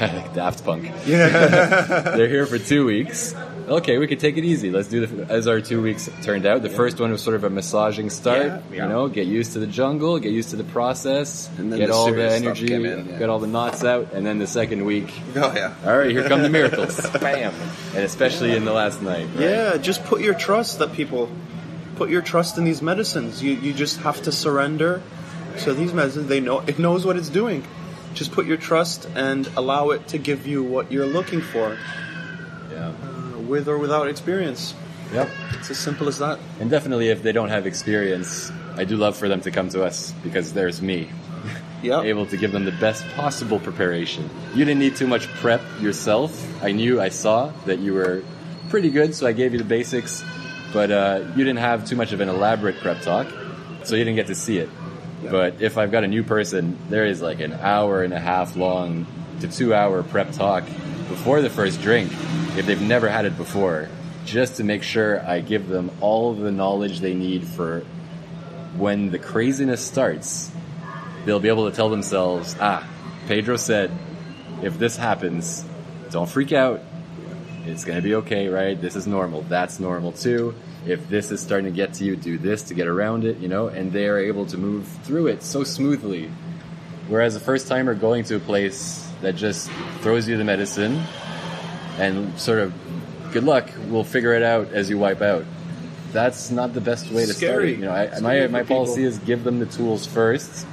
[0.00, 0.90] Daft Punk.
[1.06, 1.28] Yeah.
[2.16, 3.34] They're here for two weeks.
[3.68, 4.70] Okay, we could take it easy.
[4.70, 6.62] Let's do the as our two weeks turned out.
[6.62, 8.46] The first one was sort of a massaging start.
[8.46, 8.82] Yeah, yeah.
[8.82, 11.88] You know, get used to the jungle, get used to the process, And then get
[11.88, 13.18] the all the energy, in, yeah.
[13.18, 15.74] get all the knots out, and then the second week, Oh yeah.
[15.84, 16.98] all right, here come the miracles.
[17.10, 17.54] Bam!
[17.94, 19.28] And especially in the last night.
[19.34, 19.40] right?
[19.40, 21.30] Yeah, just put your trust that people
[21.96, 23.42] put your trust in these medicines.
[23.42, 25.02] You you just have to surrender
[25.58, 26.28] to these medicines.
[26.28, 27.64] They know it knows what it's doing.
[28.14, 31.76] Just put your trust and allow it to give you what you're looking for,
[32.72, 32.88] Yeah.
[32.88, 34.74] uh, with or without experience.
[35.12, 35.28] Yep.
[35.58, 36.38] It's as simple as that.
[36.60, 39.84] And definitely, if they don't have experience, I do love for them to come to
[39.84, 41.08] us because there's me,
[41.82, 42.02] Yeah.
[42.02, 44.28] able to give them the best possible preparation.
[44.54, 46.30] You didn't need too much prep yourself.
[46.62, 48.22] I knew, I saw that you were
[48.70, 50.22] pretty good, so I gave you the basics.
[50.72, 53.26] But uh, you didn't have too much of an elaborate prep talk,
[53.82, 54.68] so you didn't get to see it.
[55.22, 58.56] But if I've got a new person, there is like an hour and a half
[58.56, 59.06] long
[59.40, 60.64] to two hour prep talk
[61.08, 62.10] before the first drink,
[62.56, 63.88] if they've never had it before,
[64.24, 67.80] just to make sure I give them all the knowledge they need for
[68.76, 70.50] when the craziness starts,
[71.24, 72.88] they'll be able to tell themselves, ah,
[73.26, 73.90] Pedro said,
[74.62, 75.64] if this happens,
[76.10, 76.80] don't freak out.
[77.66, 78.80] It's going to be okay, right?
[78.80, 79.42] This is normal.
[79.42, 80.54] That's normal too.
[80.86, 83.48] If this is starting to get to you, do this to get around it, you
[83.48, 86.30] know, and they are able to move through it so smoothly.
[87.08, 91.02] Whereas a first timer going to a place that just throws you the medicine
[91.98, 92.72] and sort of,
[93.32, 95.44] good luck, we'll figure it out as you wipe out.
[96.12, 97.36] That's not the best way to start.
[97.36, 97.72] Scary.
[97.74, 97.78] it.
[97.78, 99.08] You know, I, my my policy people.
[99.08, 100.66] is give them the tools first,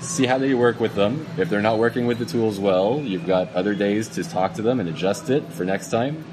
[0.00, 1.26] see how they work with them.
[1.36, 4.62] If they're not working with the tools well, you've got other days to talk to
[4.62, 6.24] them and adjust it for next time.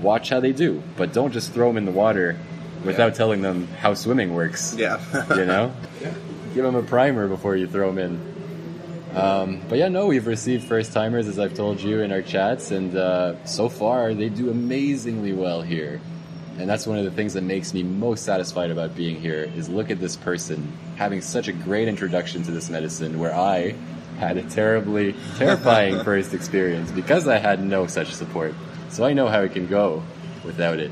[0.00, 2.38] Watch how they do, but don't just throw them in the water
[2.84, 4.74] without telling them how swimming works.
[4.76, 5.00] Yeah.
[5.36, 5.72] You know,
[6.54, 9.16] give them a primer before you throw them in.
[9.16, 12.70] Um, but yeah, no, we've received first timers as I've told you in our chats,
[12.70, 16.00] and uh, so far they do amazingly well here.
[16.58, 19.68] And that's one of the things that makes me most satisfied about being here is
[19.68, 23.74] look at this person having such a great introduction to this medicine where I
[24.18, 28.54] had a terribly terrifying first experience because I had no such support.
[28.90, 30.02] So I know how it can go
[30.44, 30.90] without it.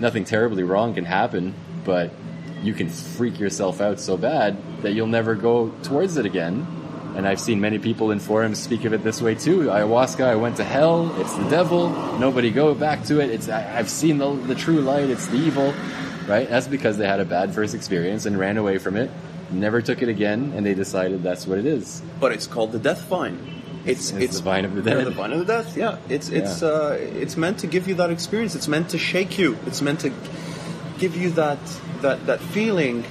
[0.00, 2.12] Nothing terribly wrong can happen, but
[2.62, 6.66] you can freak yourself out so bad that you'll never go towards it again.
[7.16, 9.62] And I've seen many people in forums speak of it this way too.
[9.62, 11.12] Ayahuasca, I went to hell.
[11.20, 11.90] It's the devil.
[12.18, 13.30] Nobody go back to it.
[13.30, 15.10] It's I, I've seen the, the true light.
[15.10, 15.74] It's the evil,
[16.28, 16.48] right?
[16.48, 19.10] That's because they had a bad first experience and ran away from it,
[19.50, 22.02] never took it again, and they decided that's what it is.
[22.20, 23.57] But it's called the death vine.
[23.88, 25.06] It's It's the vine of the dead.
[25.06, 25.76] the vine of the death.
[25.76, 26.68] Yeah, it's it's Yeah.
[26.68, 28.54] uh, it's meant to give you that experience.
[28.54, 29.56] It's meant to shake you.
[29.66, 30.10] It's meant to
[30.98, 31.58] give you that
[32.02, 33.04] that that feeling.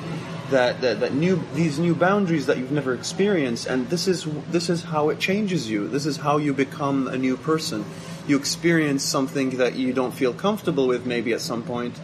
[0.49, 4.69] That, that, that new these new boundaries that you've never experienced and this is this
[4.69, 7.83] is how it changes you this is how you become a new person
[8.29, 11.99] you experience something that you don't feel comfortable with maybe at some point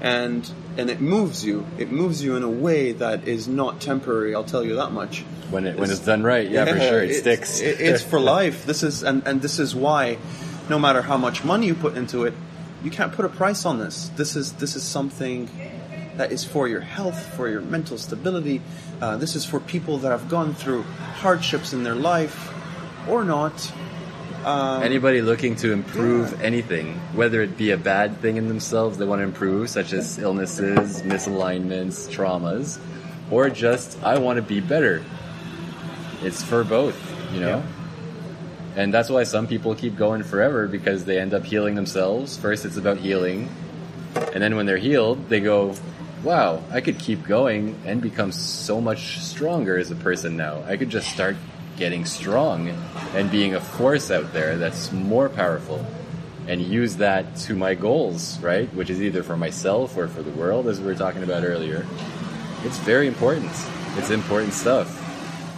[0.00, 4.34] and and it moves you it moves you in a way that is not temporary
[4.34, 7.10] I'll tell you that much When it when it's done right, yeah, for sure, it
[7.10, 7.60] it's- sticks.
[7.60, 8.64] it- it's for life.
[8.66, 10.16] This is and, and this is why,
[10.68, 12.34] no matter how much money you put into it,
[12.82, 14.10] you can't put a price on this.
[14.16, 15.48] This is this is something
[16.16, 18.60] that is for your health, for your mental stability.
[19.00, 20.82] Uh, this is for people that have gone through
[21.20, 22.50] hardships in their life,
[23.08, 23.72] or not.
[24.44, 29.04] Um, Anybody looking to improve anything, whether it be a bad thing in themselves they
[29.04, 32.78] want to improve, such as illnesses, misalignments, traumas,
[33.30, 35.02] or just I want to be better.
[36.22, 36.96] It's for both,
[37.32, 37.62] you know.
[38.76, 42.36] And that's why some people keep going forever because they end up healing themselves.
[42.36, 43.50] First, it's about healing,
[44.32, 45.74] and then when they're healed, they go,
[46.22, 50.62] "Wow, I could keep going and become so much stronger as a person now.
[50.66, 51.36] I could just start
[51.76, 52.70] getting strong
[53.14, 55.84] and being a force out there that's more powerful."
[56.48, 58.72] And use that to my goals, right?
[58.74, 61.86] Which is either for myself or for the world, as we were talking about earlier.
[62.64, 63.52] It's very important.
[63.96, 65.01] It's important stuff.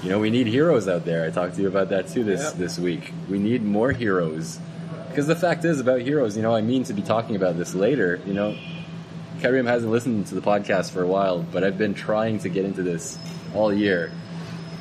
[0.05, 1.25] You know, we need heroes out there.
[1.27, 2.53] I talked to you about that too this Yep.
[2.55, 3.13] this week.
[3.31, 4.59] We need more heroes.
[5.09, 7.75] Because the fact is about heroes, you know, I mean to be talking about this
[7.75, 8.55] later, you know.
[9.41, 12.67] Karim hasn't listened to the podcast for a while, but I've been trying to get
[12.67, 13.17] into this
[13.55, 14.13] all year.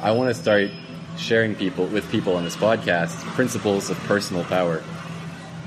[0.02, 0.72] I want to start
[1.18, 4.84] sharing people with people on this podcast principles of personal power.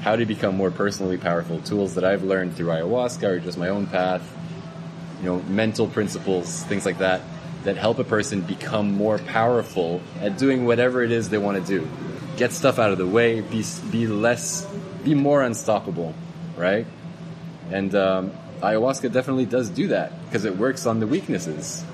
[0.03, 3.69] How to become more personally powerful, tools that I've learned through ayahuasca or just my
[3.69, 4.23] own path,
[5.21, 7.23] you know, mental principles, things like that,
[7.67, 11.81] that help a person become more powerful at doing whatever it is they want to
[11.81, 11.87] do.
[12.37, 14.65] Get stuff out of the way, be, be less,
[15.03, 16.15] be more unstoppable,
[16.57, 16.87] right?
[17.73, 21.85] And um, ayahuasca definitely does do that because it works on the weaknesses,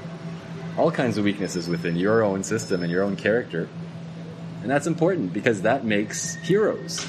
[0.76, 3.66] all kinds of weaknesses within your own system and your own character.
[4.61, 7.06] And that's important because that makes heroes.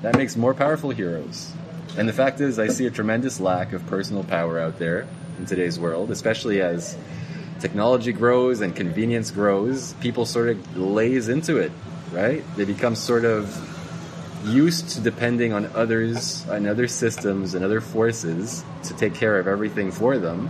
[0.00, 1.52] That makes more powerful heroes.
[1.98, 5.06] And the fact is, I see a tremendous lack of personal power out there
[5.38, 6.96] in today's world, especially as
[7.60, 9.94] technology grows and convenience grows.
[9.94, 11.72] People sort of lays into it,
[12.12, 12.44] right?
[12.56, 13.56] They become sort of
[14.44, 19.48] used to depending on others and other systems and other forces to take care of
[19.48, 20.48] everything for them.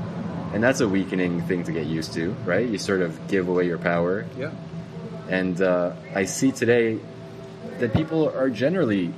[0.52, 2.66] And that's a weakening thing to get used to, right?
[2.66, 4.26] You sort of give away your power.
[4.36, 4.50] yeah.
[5.28, 6.98] And uh, I see today
[7.80, 9.12] that people are generally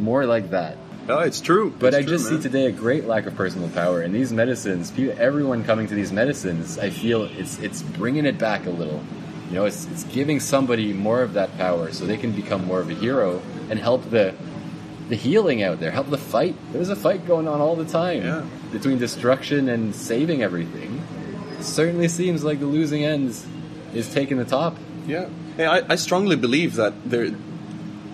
[0.00, 0.76] more like that.
[1.08, 1.72] No, it's true.
[1.78, 2.36] But It's I true, just man.
[2.36, 4.02] see today a great lack of personal power.
[4.02, 8.66] And these medicines, everyone coming to these medicines, I feel it's it's bringing it back
[8.66, 9.02] a little.
[9.48, 12.80] You know, it's it's giving somebody more of that power so they can become more
[12.80, 13.40] of a hero
[13.70, 14.34] and help the
[15.08, 16.54] the healing out there, help the fight.
[16.72, 18.44] There's a fight going on all the time Yeah.
[18.70, 21.02] between destruction and saving everything.
[21.58, 23.34] It certainly seems like the losing end
[23.94, 24.76] is taking the top.
[25.06, 27.30] Yeah, hey, I, I strongly believe that there,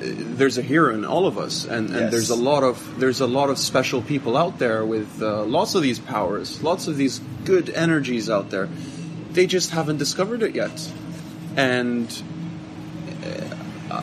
[0.05, 2.11] there's a hero in all of us, and, and Yes.
[2.13, 5.75] there's a lot of there's a lot of special people out there with uh, lots
[5.75, 8.69] of these powers, lots of these good energies out there.
[9.33, 10.93] They just haven't discovered it yet,
[11.57, 12.07] and
[13.25, 13.57] uh,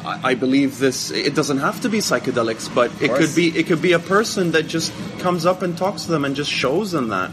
[0.05, 1.11] I, I believe this.
[1.11, 4.51] It doesn't have to be psychedelics, but it could be it could be a person
[4.51, 7.31] that just comes up and talks to them and just shows them that,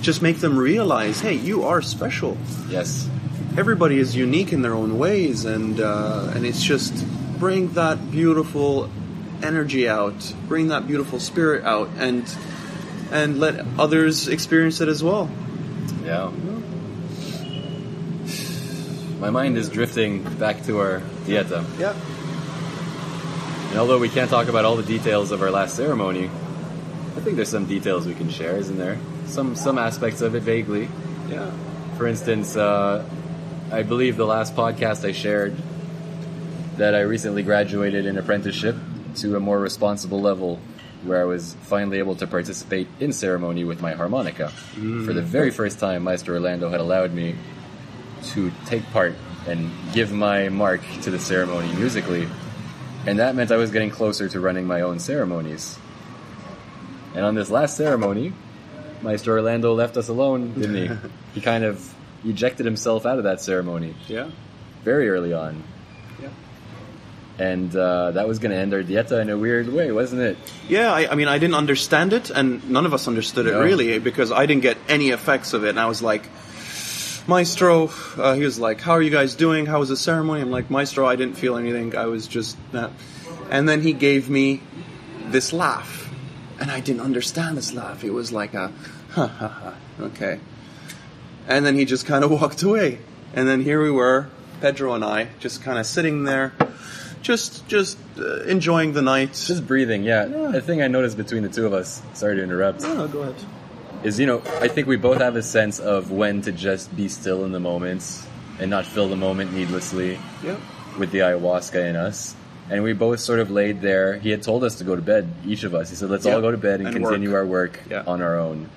[0.00, 2.36] just make them realize, hey, you are special
[2.68, 3.08] Yes.
[3.56, 6.92] everybody is unique in their own ways, and uh, and it's just
[7.38, 8.88] bring that beautiful
[9.42, 12.24] energy out, bring that beautiful spirit out, and
[13.10, 15.30] and let others experience it as well.
[16.04, 16.30] Yeah.
[19.20, 21.64] My mind is drifting back to our dieta.
[21.78, 21.94] Yeah,
[23.70, 26.26] And although we can't talk about all the details of our last ceremony,
[27.16, 28.96] I think there's some details we can share, isn't there?
[29.26, 30.88] Some some aspects of it vaguely.
[31.28, 31.50] yeah,
[31.96, 33.04] For instance, uh,
[33.72, 35.56] I believe the last podcast I shared
[36.78, 38.76] that I recently graduated in apprenticeship
[39.16, 40.60] to a more responsible level
[41.04, 44.48] where I was finally able to participate in ceremony with my harmonica.
[44.48, 45.24] For the mm.
[45.24, 47.34] very first time, Maestro Orlando had allowed me
[48.30, 49.14] to take part
[49.46, 52.28] and give my mark to the ceremony musically,
[53.06, 55.78] and that meant I was getting closer to running my own ceremonies.
[57.14, 58.32] And on this last ceremony,
[59.02, 61.08] Maestro Orlando left us alone, didn't he?
[61.34, 64.30] he kind of ejected himself out of that ceremony Yeah.
[64.84, 65.62] very early on.
[67.38, 70.36] And uh, that was going to end our dieta in a weird way, wasn't it?
[70.68, 74.00] Yeah, I, I mean, I didn't understand it, and none of us understood it really
[74.00, 75.70] because I didn't get any effects of it.
[75.70, 76.28] And I was like,
[77.28, 79.66] Maestro, uh, he was like, "How are you guys doing?
[79.66, 81.94] How was the ceremony?" I'm like, Maestro, I didn't feel anything.
[81.94, 82.90] I was just that.
[83.50, 84.62] And then he gave me
[85.26, 86.10] this laugh,
[86.58, 88.02] and I didn't understand this laugh.
[88.02, 88.72] It was like a,
[89.10, 90.40] ha ha ha, okay.
[91.46, 92.98] And then he just kind of walked away,
[93.34, 94.28] and then here we were,
[94.62, 96.54] Pedro and I, just kind of sitting there,
[97.22, 99.32] just just uh, enjoying the night.
[99.32, 100.24] Just breathing, yeah.
[100.26, 103.34] The thing I noticed between the two of us, sorry to interrupt, Oh, go ahead.
[104.04, 107.08] is, you know, I think we both have a sense of when to just be
[107.08, 108.26] still in the moments
[108.60, 110.56] and not fill the moment needlessly Yeah.
[110.98, 112.34] with the ayahuasca in us.
[112.70, 114.18] And we both sort of laid there.
[114.18, 115.88] He had told us to go to bed, each of us.
[115.90, 116.34] He said, let's Yeah.
[116.34, 117.38] all go to bed and, And continue work.
[117.38, 118.02] our work Yeah.
[118.06, 118.68] on our own.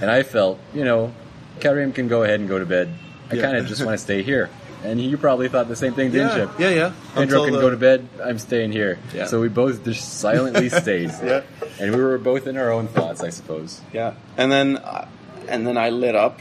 [0.00, 1.12] And I felt, you know,
[1.60, 2.88] Karim can go ahead and go to bed.
[3.30, 3.42] I Yeah.
[3.42, 4.48] kind of just want to stay here.
[4.84, 6.50] And you probably thought the same thing, didn't yeah, you?
[6.58, 6.92] yeah, yeah.
[7.14, 8.08] Pedro Until can the- go to bed.
[8.22, 8.98] I'm staying here.
[9.12, 9.26] Yeah.
[9.26, 11.10] So we both just silently stayed.
[11.22, 11.42] Yeah.
[11.80, 13.80] And we were both in our own thoughts, I suppose.
[13.92, 15.08] Yeah, and then uh,
[15.48, 16.38] and then I lit up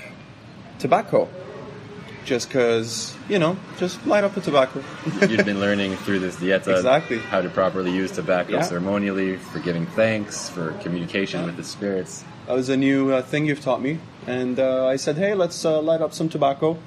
[0.80, 1.28] tobacco,
[2.26, 4.84] just cause you know, just light up a tobacco.
[5.28, 7.20] You'd been learning through this dieta Exactly.
[7.20, 8.62] how to properly use tobacco Yeah.
[8.62, 12.24] ceremonially, for giving thanks, for communication with the spirits.
[12.48, 15.66] That was a new uh, thing you've taught me, and uh, I said, hey, let's
[15.66, 16.78] uh, light up some tobacco.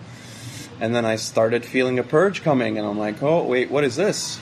[0.81, 3.97] And then I started feeling a purge coming, and I'm like, oh wait, what is
[3.97, 4.41] this?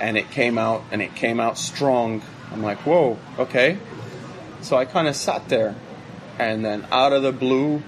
[0.00, 2.22] And it came out, and it came out strong.
[2.52, 3.78] I'm like, whoa, okay.
[4.62, 5.76] So I kind of sat there,
[6.38, 7.82] and then out of the blue,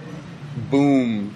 [0.71, 1.35] boom,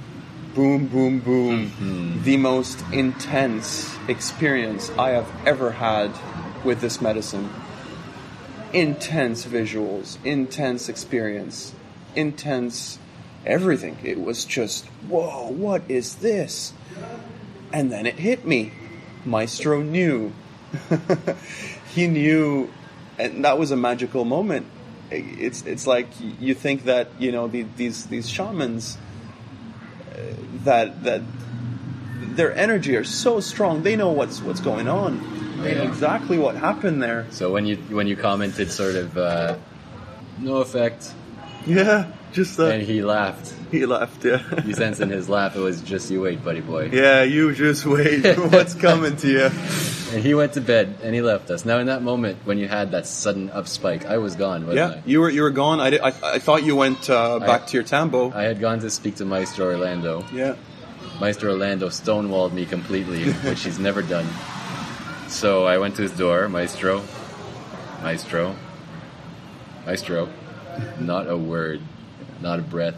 [0.55, 1.67] boom, boom, boom.
[1.67, 2.23] Mm-hmm.
[2.23, 6.12] The most intense experience I have ever had
[6.63, 7.49] with this medicine.
[8.73, 11.73] Intense visuals, intense experience,
[12.15, 12.99] intense
[13.47, 13.97] everything.
[14.03, 16.73] It was just, whoa, what is this?
[17.73, 18.71] And then it hit me.
[19.25, 20.31] Maestro knew.
[21.95, 22.69] he knew,
[23.17, 24.65] and that was a magical moment.
[25.10, 26.07] It's it's like
[26.39, 28.97] you think that you know the, these these shamans
[30.12, 30.17] uh,
[30.65, 31.21] that that
[32.36, 33.83] their energy are so strong.
[33.83, 35.19] They know what's what's going on.
[35.63, 35.89] They know Yeah.
[35.89, 37.25] exactly what happened there.
[37.31, 39.55] So when you when you commented sort of uh,
[40.39, 41.13] no effect,
[41.65, 45.60] Yeah, just that and he laughed, he laughed, Yeah, you sense in his laugh it
[45.60, 46.90] was just you wait, buddy boy.
[46.92, 47.24] yeah.
[47.24, 48.38] You just wait.
[48.52, 49.50] what's coming to you?
[50.13, 51.66] And he went to bed and he left us.
[51.66, 54.96] Now in that moment when you had that sudden up spike, I was gone, wasn't
[54.96, 55.80] Yeah, you were you were gone.
[55.80, 58.32] I, did, I, I thought you went uh, back I- to your tambo.
[58.32, 58.42] I?
[58.42, 60.24] I had gone to speak to Maestro Orlando.
[60.34, 60.56] yeah,
[61.20, 64.28] Maestro Orlando stonewalled me completely, which he's never done.
[65.28, 67.04] So I went to his door, Maestro,
[68.02, 68.56] Maestro,
[69.86, 70.30] Maestro.
[71.00, 71.82] Not a word,
[72.41, 72.95] not a breath.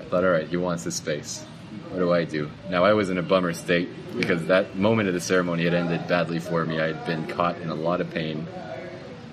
[0.00, 1.44] I thought, all right, he wants his space.
[1.90, 2.50] What do I do?
[2.70, 6.06] Now I was in a bummer state because that moment of the ceremony had ended
[6.08, 6.80] badly for me.
[6.80, 8.46] I had been caught in a lot of pain.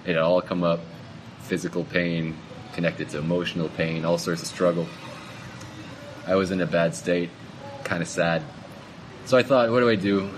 [0.05, 0.79] It had all come up
[1.41, 2.37] physical pain,
[2.73, 4.87] connected to emotional pain, all sorts of struggle.
[6.27, 7.29] I was in a bad state,
[7.83, 8.43] kind of sad.
[9.25, 10.29] So I thought, what do I do?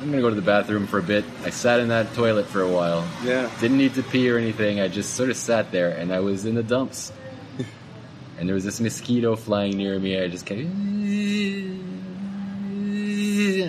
[0.00, 1.24] I'm gonna go to the bathroom for a bit.
[1.44, 3.06] I sat in that toilet for a while.
[3.24, 3.50] yeah.
[3.60, 4.80] Didn't need to pee or anything.
[4.80, 7.12] I just sort of sat there and I was in the dumps.
[8.38, 10.18] And there was this mosquito flying near me.
[10.20, 10.60] I just kept.
[10.60, 11.82] And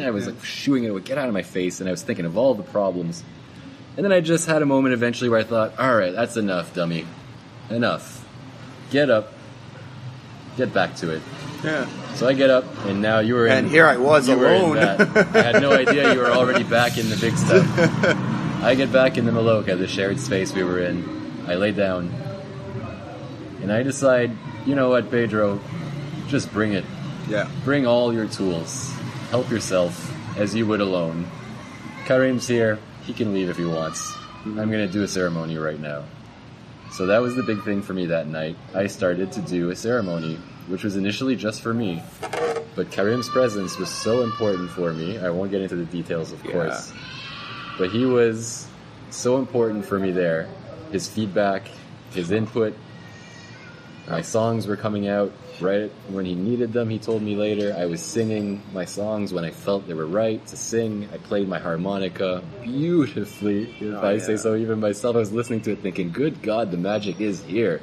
[0.04, 2.26] I was like shooing it, would get out of my face, and I was thinking
[2.26, 3.24] of all the problems.
[3.98, 6.74] And then I just had a moment eventually where I thought, all right, that's enough,
[6.74, 7.06] dummy.
[7.70, 8.28] Enough.
[8.92, 9.32] Get up.
[10.58, 11.22] Get back to it.
[11.64, 11.88] Yeah.
[12.14, 13.54] So I get up, and now you were in.
[13.54, 14.78] And here I was you were in alone.
[14.78, 17.66] I had no idea you were already back in the big stuff.
[18.64, 21.44] I get back in the Maloka, the shared space we were in.
[21.48, 22.14] I lay down,
[23.62, 24.32] and I decide,
[24.66, 25.60] you know what, Pedro,
[26.28, 26.86] just bring it.
[27.30, 27.50] Yeah.
[27.64, 28.92] Bring all your tools.
[29.30, 31.28] Help yourself as you would alone.
[32.06, 32.80] Karim's here.
[33.04, 34.12] He can leave if he wants.
[34.12, 34.60] Mm-hmm.
[34.60, 36.04] I'm going to do a ceremony right now.
[36.92, 38.56] So that was the big thing for me that night.
[38.74, 40.36] I started to do a ceremony,
[40.68, 42.02] which was initially just for me.
[42.76, 45.18] But Karim's presence was so important for me.
[45.18, 46.52] I won't get into the details, of Yeah.
[46.52, 46.94] course.
[47.78, 48.68] But he was
[49.10, 50.48] so important for me there.
[50.92, 51.64] His feedback,
[52.12, 52.76] his input.
[54.08, 56.90] My songs were coming out right when he needed them.
[56.90, 57.76] He told me later.
[57.78, 61.10] I was singing my songs when I felt they were right to sing.
[61.12, 65.16] I played my harmonica beautifully, if Oh, I say so even myself.
[65.16, 67.82] I was listening to it thinking, good God, the magic is here.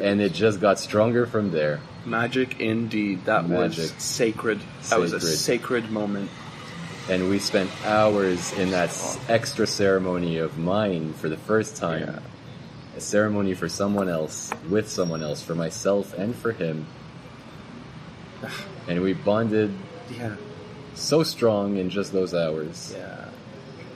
[0.00, 1.80] And it just got stronger from there.
[2.04, 3.26] Magic indeed.
[3.26, 3.78] That Magic.
[3.78, 4.60] was sacred.
[4.90, 5.36] That was a Sacred.
[5.84, 6.30] sacred moment.
[7.08, 8.90] And we spent hours in that
[9.28, 12.00] extra ceremony of mine for the first time.
[12.08, 12.18] Yeah.
[12.96, 16.86] A ceremony for someone else, with someone else, for myself and for him.
[18.88, 19.72] And we bonded
[20.14, 20.36] Yeah.
[20.94, 22.92] so strong in just those hours.
[22.96, 23.28] Yeah.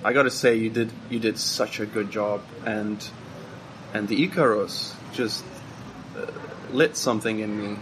[0.04, 2.96] I gotta say, you did you did such a good job, and
[3.92, 5.44] and the Icaros just
[6.16, 6.26] uh,
[6.72, 7.78] lit something in me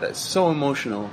[0.00, 1.10] that's so emotional.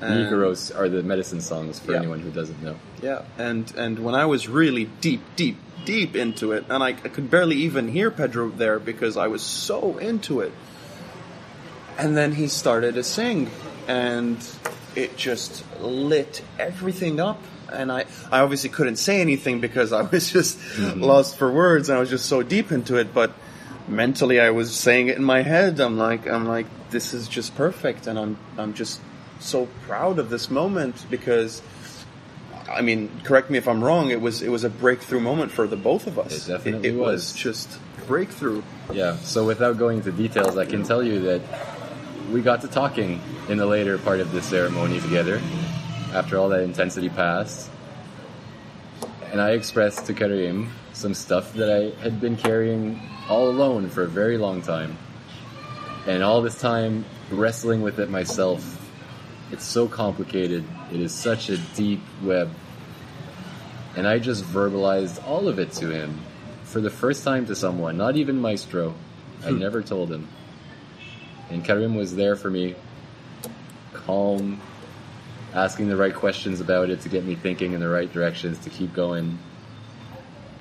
[0.00, 1.98] The And- Icaros are the medicine songs for Yeah.
[1.98, 2.76] anyone who doesn't know.
[3.02, 6.92] Yeah, and and when I was really deep, deep, deep into it, and I, I
[6.92, 10.52] could barely even hear Pedro there because I was so into it.
[11.98, 13.50] And then he started to sing,
[13.86, 14.38] and
[14.94, 17.40] it just lit everything up.
[17.72, 21.02] And I, I obviously couldn't say anything because I was just mm-hmm.
[21.02, 23.14] lost for words, and I was just so deep into it.
[23.14, 23.32] But
[23.88, 25.80] mentally, I was saying it in my head.
[25.80, 29.00] I'm like, I'm like, this is just perfect, and I'm, I'm just
[29.38, 31.62] so proud of this moment because.
[32.70, 34.10] I mean, correct me if I'm wrong.
[34.10, 36.48] It was it was a breakthrough moment for the both of us.
[36.48, 37.32] It definitely it, was.
[37.32, 37.32] was.
[37.32, 38.62] just breakthrough.
[38.92, 41.42] Yeah, so without going into details, I can tell you that
[42.30, 45.40] we got to talking in the later part of the ceremony together
[46.12, 47.70] after all that intensity passed.
[49.32, 54.02] And I expressed to Karim some stuff that I had been carrying all alone for
[54.02, 54.98] a very long time.
[56.06, 58.76] And all this time wrestling with it myself.
[59.52, 60.64] It's so complicated.
[60.92, 62.50] It is such a deep web.
[63.96, 66.20] And I just verbalized all of it to him
[66.64, 68.94] for the first time to someone, not even Maestro.
[69.44, 69.58] I hmm.
[69.58, 70.28] never told him.
[71.50, 72.76] And Karim was there for me,
[73.92, 74.60] calm,
[75.52, 78.70] asking the right questions about it to get me thinking in the right directions to
[78.70, 79.38] keep going.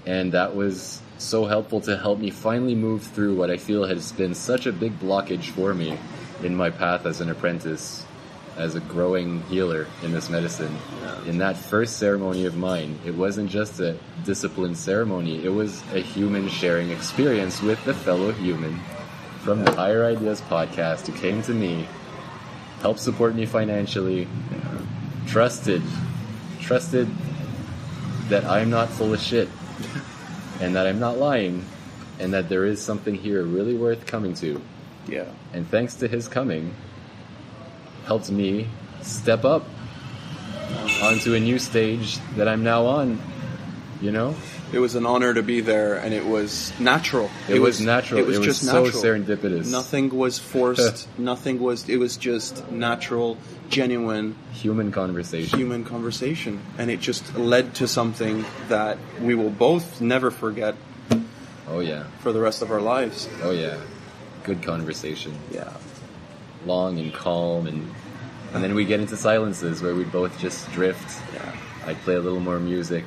[0.07, 4.11] And that was so helpful to help me finally move through what I feel has
[4.11, 5.97] been such a big blockage for me
[6.41, 8.05] in my path as an apprentice,
[8.59, 10.77] as a growing healer in this medicine.
[11.25, 15.99] In that first ceremony of mine, it wasn't just a disciplined ceremony, it was a
[15.99, 18.79] human sharing experience with a fellow human.
[19.39, 21.87] From the Higher Ideas podcast who came to me,
[22.81, 24.27] helped support me financially,
[25.25, 25.81] trusted,
[26.59, 27.07] trusted
[28.27, 29.49] that I'm not full of shit
[30.59, 31.65] and that I'm not lying
[32.19, 34.61] and that there is something here really worth coming to.
[35.07, 36.75] Yeah, And thanks to his coming,
[38.05, 38.67] helped me
[39.01, 39.65] step up
[41.01, 43.19] onto a new stage that I'm now on.
[44.01, 44.33] You know,
[44.71, 47.29] it was an honor to be there, and it was natural.
[47.49, 48.21] it, was, natural.
[48.21, 49.03] It was just so natural.
[49.03, 49.69] serendipitous.
[49.69, 51.07] Nothing was forced.
[51.19, 51.89] nothing was.
[51.89, 53.37] It was just natural,
[53.69, 55.59] genuine human conversation.
[55.59, 60.75] human conversation, and it just led to something that we will both never forget
[61.67, 63.29] Oh yeah, for the rest of our lives.
[63.43, 63.77] oh yeah.
[64.43, 65.71] Good conversation, Yeah,
[66.69, 67.91] long and calm, and
[68.53, 71.21] and then we get into silences where we both just drift.
[71.33, 71.51] yeah.
[71.85, 73.05] I'd play a little more music.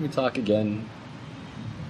[0.00, 0.88] We talk again.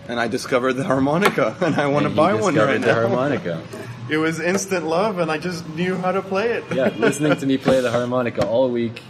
[0.08, 2.86] And I discovered the harmonica, and I want to and he buy one right the
[2.86, 2.94] now.
[2.94, 3.62] harmonica.
[4.06, 6.64] It was instant love, and I just knew how to play it.
[6.74, 9.00] yeah, listening to me play the harmonica all week,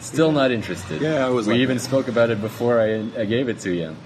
[0.00, 1.00] still not interested.
[1.00, 1.82] Yeah, I was We like even that.
[1.84, 3.96] spoke about it before I, I gave it to you.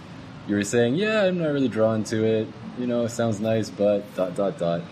[0.47, 2.47] You were saying, "Yeah, I'm not really drawn to it.
[2.78, 4.82] You know, it sounds nice, but dot dot dot."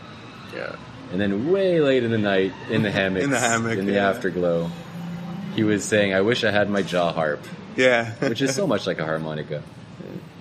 [0.56, 0.74] yeah.
[1.10, 3.92] And then way late in the night, in the hammock, In the hammock, in the
[3.94, 4.08] yeah.
[4.08, 4.70] afterglow,
[5.54, 7.44] he was saying, "I wish I had my jaw harp,"
[7.76, 8.12] Yeah.
[8.28, 9.62] which is so much like a harmonica.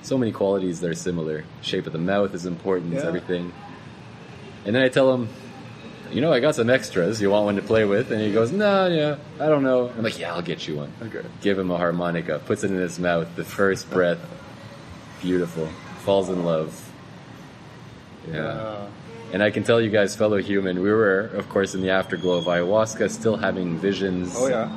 [0.03, 1.43] So many qualities that are similar.
[1.61, 2.93] Shape of the mouth is important.
[2.93, 3.01] Yeah.
[3.01, 3.53] Everything.
[4.65, 5.29] And then I tell him,
[6.11, 7.21] you know, I got some extras.
[7.21, 8.11] You want one to play with?
[8.11, 9.89] And he goes, no, yeah, I don't know.
[9.89, 10.91] I'm like, yeah, I'll get you one.
[11.01, 11.21] Okay.
[11.41, 12.39] Give him a harmonica.
[12.45, 13.27] Puts it in his mouth.
[13.35, 14.19] The first breath.
[15.21, 15.67] Beautiful.
[15.99, 16.91] Falls in love.
[18.31, 18.87] Yeah.
[19.33, 22.37] And I can tell you guys, fellow human, we were, of course, in the afterglow
[22.39, 24.69] of ayahuasca, still having visions Oh yeah.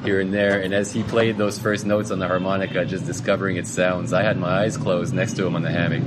[0.04, 0.60] here and there.
[0.60, 4.22] And as he played those first notes on the harmonica, just discovering its sounds, I
[4.22, 6.02] had my eyes closed next to him on the hammock.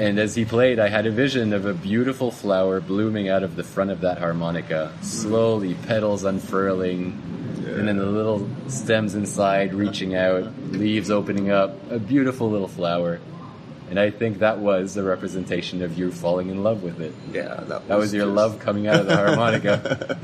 [0.00, 3.56] And as he played, I had a vision of a beautiful flower blooming out of
[3.56, 7.20] the front of that harmonica, slowly, petals unfurling,
[7.66, 13.20] and then the little stems inside reaching out, leaves opening up, a beautiful little flower.
[13.90, 17.14] And I think that was a representation of you falling in love with it.
[17.32, 17.54] Yeah.
[17.68, 20.18] That, That was your just- love coming out of the harmonica.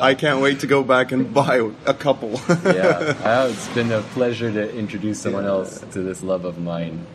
[0.02, 2.32] I can't wait to go back and buy a couple.
[2.64, 7.06] yeah, uh, it's been a pleasure to introduce someone else to this love of mine.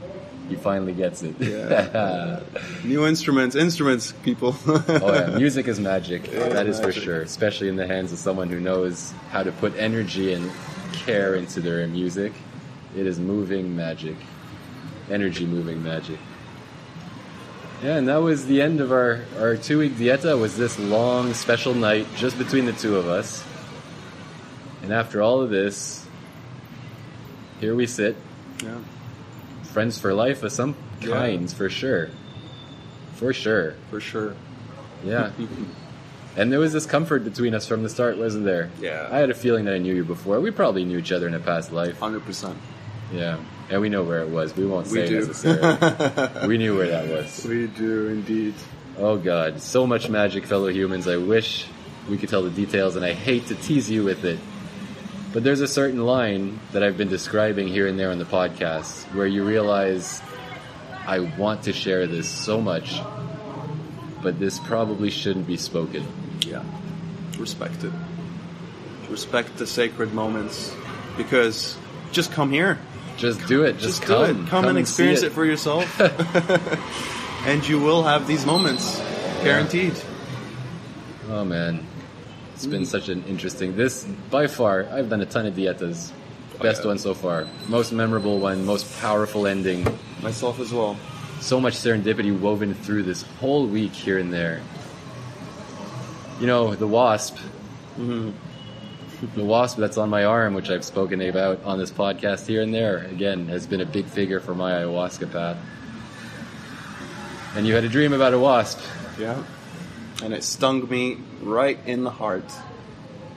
[0.49, 1.35] He finally gets it.
[1.39, 2.39] Yeah.
[2.85, 4.55] New instruments, instruments, people.
[4.65, 6.27] oh yeah, music is magic.
[6.29, 9.51] is that is for sure, especially in the hands of someone who knows how to
[9.51, 10.49] put energy and
[10.93, 12.31] care into their music.
[12.95, 14.15] It is moving magic,
[15.09, 16.19] energy moving magic.
[17.83, 20.39] Yeah, and that was the end of our our two week dieta.
[20.39, 23.43] Was this long special night just between the two of us?
[24.81, 26.05] And after all of this,
[27.59, 28.15] here we sit,
[28.63, 28.77] yeah.
[29.63, 31.09] friends for life of some Yeah.
[31.09, 32.09] kinds, for sure,
[33.15, 33.73] for sure.
[33.91, 34.33] For sure.
[35.03, 35.31] Yeah.
[36.37, 38.69] and there was this comfort between us from the start, wasn't there?
[38.79, 39.07] Yeah.
[39.11, 40.39] I had a feeling that I knew you before.
[40.39, 41.99] We probably knew each other in a past life.
[41.99, 42.55] 100%.
[43.11, 43.37] Yeah.
[43.69, 44.55] And we know where it was.
[44.55, 45.27] We won't We say do.
[45.27, 46.47] necessarily.
[46.47, 47.45] we knew where that was.
[47.45, 48.53] We do indeed.
[48.97, 51.07] Oh god, so much magic, fellow humans.
[51.07, 51.67] I wish
[52.09, 54.39] we could tell the details, and I hate to tease you with it.
[55.33, 59.03] But there's a certain line that I've been describing here and there on the podcast
[59.13, 60.21] where you realize
[61.05, 62.99] I want to share this so much,
[64.23, 66.05] but this probably shouldn't be spoken.
[66.45, 66.63] Yeah.
[67.37, 67.91] Respect it.
[69.09, 70.73] Respect the sacred moments.
[71.17, 71.77] Because
[72.11, 72.79] just come here.
[73.17, 73.73] Just do it.
[73.73, 74.35] Just, Just, come.
[74.35, 74.47] do it.
[74.49, 75.31] Come, and see experience it.
[75.31, 75.85] for yourself.
[77.47, 79.01] and you will have these moments.
[79.43, 79.93] Guaranteed.
[81.29, 81.85] Oh man,
[82.53, 83.75] it's been such an interesting.
[83.75, 86.11] This by far, I've done a ton of dietas.
[86.61, 86.87] Best yeah.
[86.87, 87.47] one so far.
[87.67, 88.65] Most memorable one.
[88.65, 89.85] Most powerful ending.
[90.23, 90.97] Myself as well.
[91.39, 94.61] so much serendipity woven through this whole week here and there.
[96.39, 97.37] You know, the wasp,
[97.97, 98.29] Mm-hmm.
[99.35, 102.73] The wasp that's on my arm, which I've spoken about on this podcast here and
[102.73, 105.57] there, again, has been a big figure for my ayahuasca path.
[107.55, 108.79] And you had a dream about a wasp.
[109.17, 109.43] Yeah.
[110.23, 112.51] And it stung me right in the heart.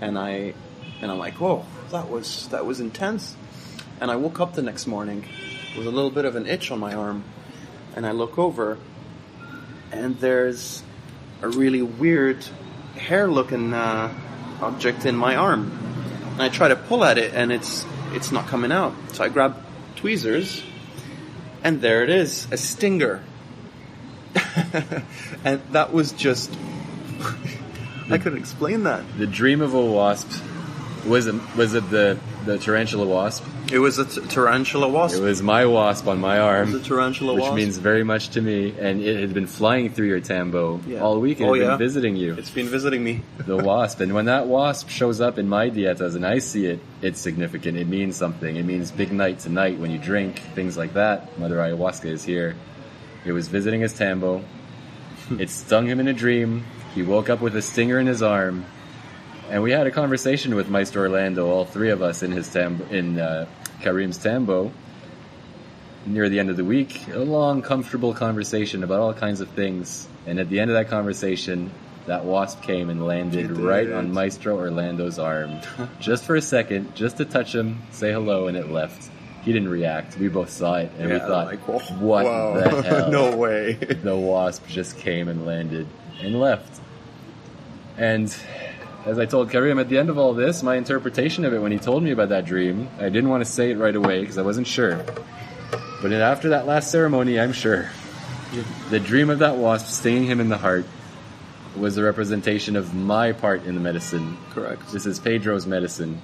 [0.00, 0.54] And I
[1.00, 3.34] and I'm like, whoa, that was that was intense.
[4.00, 5.24] And I woke up the next morning
[5.76, 7.24] with a little bit of an itch on my arm.
[7.96, 8.78] And I look over
[9.92, 10.82] and there's
[11.42, 12.44] a really weird
[12.96, 14.12] hair looking uh,
[14.62, 15.70] object in my arm.
[16.32, 18.94] And I try to pull at it and it's it's not coming out.
[19.12, 19.56] So I grab
[19.96, 20.62] tweezers
[21.62, 23.22] and there it is, a stinger.
[25.44, 26.50] and that was just
[28.10, 29.04] I couldn't explain that.
[29.18, 30.42] The dream of a wasp
[31.06, 33.44] was it, was it the, the tarantula wasp?
[33.72, 35.18] It was a t- tarantula wasp.
[35.18, 36.72] It was my wasp on my arm.
[36.72, 37.54] the tarantula which wasp.
[37.54, 41.00] means very much to me, and it had been flying through your tambo Yeah.
[41.00, 41.76] all week and Oh, had been yeah.
[41.76, 42.34] visiting you.
[42.34, 43.22] it's been visiting me.
[43.46, 44.00] the wasp.
[44.00, 47.76] And when that wasp shows up in my dietas and I see it, it's significant.
[47.78, 48.56] It means something.
[48.56, 51.38] It means big night tonight when you drink, things like that.
[51.38, 52.56] Mother Ayahuasca is here.
[53.24, 54.42] It was visiting his tambo.
[55.38, 56.64] It stung him in a dream.
[56.94, 58.64] He woke up with a stinger in his arm.
[59.50, 62.84] And we had a conversation with Maestro Orlando, all three of us in his tambo,
[62.86, 63.46] in uh,
[63.80, 64.70] Karim's tambo,
[66.06, 67.08] near the end of the week.
[67.08, 70.06] A long, comfortable conversation about all kinds of things.
[70.24, 71.72] And at the end of that conversation,
[72.06, 75.58] that wasp came and landed right on Maestro Orlando's arm.
[76.00, 79.10] just for a second, just to touch him, say hello, and it left.
[79.42, 80.16] He didn't react.
[80.16, 82.60] We both saw it, and we thought, like, whoa, what whoa.
[82.60, 83.10] the hell?
[83.10, 83.72] no way.
[83.72, 85.88] the wasp just came and landed
[86.20, 86.80] and left.
[87.96, 88.32] And
[89.06, 91.72] as I told Karim at the end of all this, my interpretation of it when
[91.72, 94.38] he told me about that dream, I didn't want to say it right away because
[94.38, 95.04] I wasn't sure.
[96.02, 97.90] But after that last ceremony, I'm sure.
[98.90, 100.84] The dream of that wasp stinging him in the heart
[101.76, 104.36] was a representation of my part in the medicine.
[104.50, 104.90] Correct.
[104.92, 106.20] This is Pedro's medicine.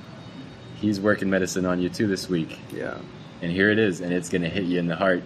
[0.77, 2.59] He's working medicine on you too this week.
[2.73, 2.99] Yeah.
[3.43, 5.23] And here it is, and it's going to hit you in the heart.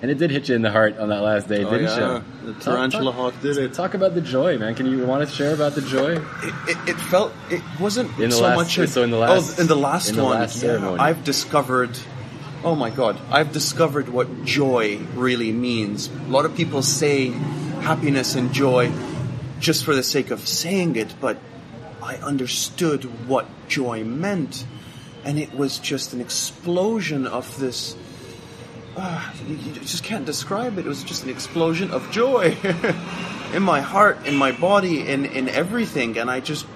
[0.00, 2.22] And it did hit you in the heart on that last day, Oh, didn't yeah.
[2.44, 2.52] you?
[2.52, 3.72] The tarantula hawk did it.
[3.74, 4.76] Talk about the joy, man.
[4.76, 6.12] Can you want to share about the joy?
[6.12, 8.88] It, it, it felt it wasn't In the so last- much.
[8.88, 10.96] so in the oh, last- oh, in the last in the one, last yeah.
[11.00, 11.98] I've discovered.
[12.64, 16.08] Oh my god, I've discovered what joy really means.
[16.08, 17.30] A lot of people say
[17.82, 18.92] happiness and joy
[19.60, 21.38] just for the sake of saying it, but
[22.02, 24.64] I understood what joy meant,
[25.24, 27.96] and it was just an explosion of this.
[29.00, 30.84] Ah, you, you just can't describe it.
[30.84, 32.56] It was just an explosion of joy
[33.54, 36.66] in my heart, in my body, in in everything, and I just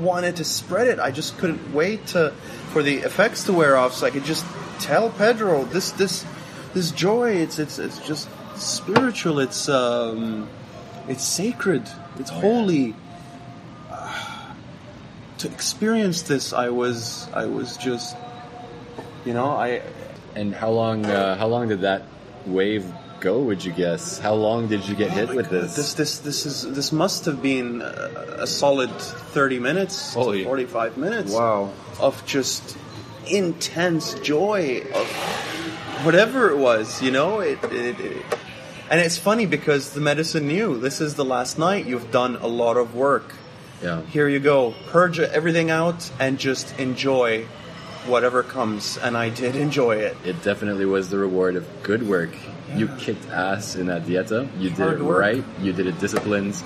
[0.00, 0.98] wanted to spread it.
[0.98, 2.34] I just couldn't wait to
[2.68, 4.44] for the effects to wear off, so I could just
[4.78, 6.26] tell Pedro this this
[6.74, 7.30] this joy.
[7.30, 9.38] It's it's it's just spiritual.
[9.38, 10.50] It's um,
[11.08, 11.88] it's sacred.
[12.18, 12.94] It's holy.
[13.90, 14.54] Ah,
[15.38, 18.16] to experience this, I was I was just,
[19.24, 19.80] you know, I
[20.36, 21.06] And how long?
[21.06, 22.02] Uh, how long did that
[22.46, 22.84] wave
[23.20, 23.40] go?
[23.42, 24.18] Would you guess?
[24.18, 25.76] How long did you get hit Oh my with God, this?
[25.76, 30.38] This this this is this must have been a, a solid thirty minutes, Holy.
[30.38, 31.32] to forty five minutes.
[31.32, 31.72] Wow.
[32.00, 32.76] Of just
[33.26, 35.06] intense joy of
[36.04, 38.24] whatever it was, you know, it, it, it
[38.90, 41.86] and it's funny because the medicine knew this is the last night.
[41.86, 43.34] You've done a lot of work.
[43.82, 44.02] Yeah.
[44.02, 44.74] Here you go.
[44.88, 47.46] Purge everything out and just enjoy
[48.06, 48.98] whatever comes.
[48.98, 50.16] And I did enjoy it.
[50.24, 52.30] It definitely was the reward of good work.
[52.74, 54.48] You kicked ass in that dieta.
[54.58, 55.20] You did it work.
[55.20, 55.44] right.
[55.60, 56.60] You did it disciplined.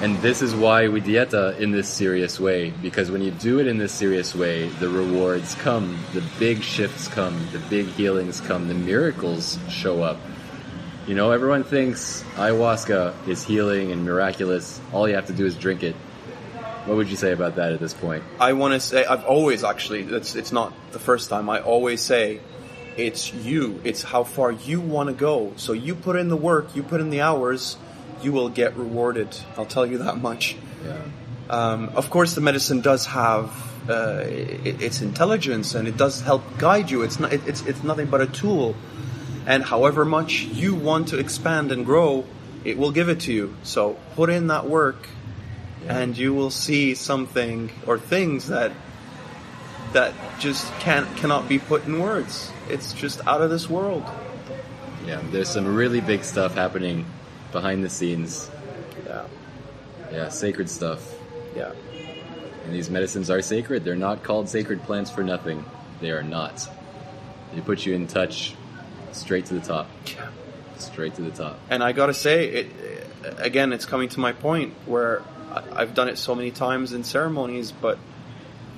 [0.00, 2.70] And this is why we dieta in this serious way.
[2.70, 7.08] Because when you do it in this serious way, the rewards come, the big shifts
[7.08, 10.18] come, the big healings come, the miracles show up.
[11.08, 14.80] You know, everyone thinks ayahuasca is healing and miraculous.
[14.92, 15.96] All you have to do is drink it.
[16.88, 18.24] What would you say about that at this point?
[18.40, 21.50] I want to say I've always actually it's it's not the first time.
[21.50, 22.40] I always say
[22.96, 23.78] it's you.
[23.84, 25.52] It's how far you want to go.
[25.56, 27.76] So you put in the work you put in the hours
[28.22, 29.28] you will get rewarded.
[29.58, 30.56] I'll tell you that much.
[30.82, 31.02] Yeah.
[31.50, 33.52] um, of course the medicine does have
[33.90, 37.02] uh, it, its intelligence and it does help guide you.
[37.02, 38.74] It's not it, it's it's nothing but a tool.
[39.44, 42.24] And however much you want to expand and grow
[42.64, 43.54] it will give it to you.
[43.62, 45.06] So put in that work
[45.86, 48.72] and you will see something or things that
[49.92, 52.50] that just can't cannot be put in words.
[52.68, 54.04] It's just out of this world.
[55.06, 57.06] Yeah, there's some really big stuff happening
[57.52, 58.50] behind the scenes.
[59.06, 59.24] Yeah,
[60.12, 61.00] Yeah, sacred stuff.
[61.56, 61.72] yeah.
[62.64, 63.84] And these medicines are sacred.
[63.84, 65.64] They're not called sacred plants for nothing.
[66.02, 66.68] They are not.
[67.54, 68.54] They put you in touch
[69.12, 69.88] straight to the top.
[70.06, 70.28] Yeah.
[70.76, 71.58] Straight to the top.
[71.70, 72.66] And I gotta say, it
[73.38, 73.72] again.
[73.72, 77.98] It's coming to my point where I've done it so many times in ceremonies, but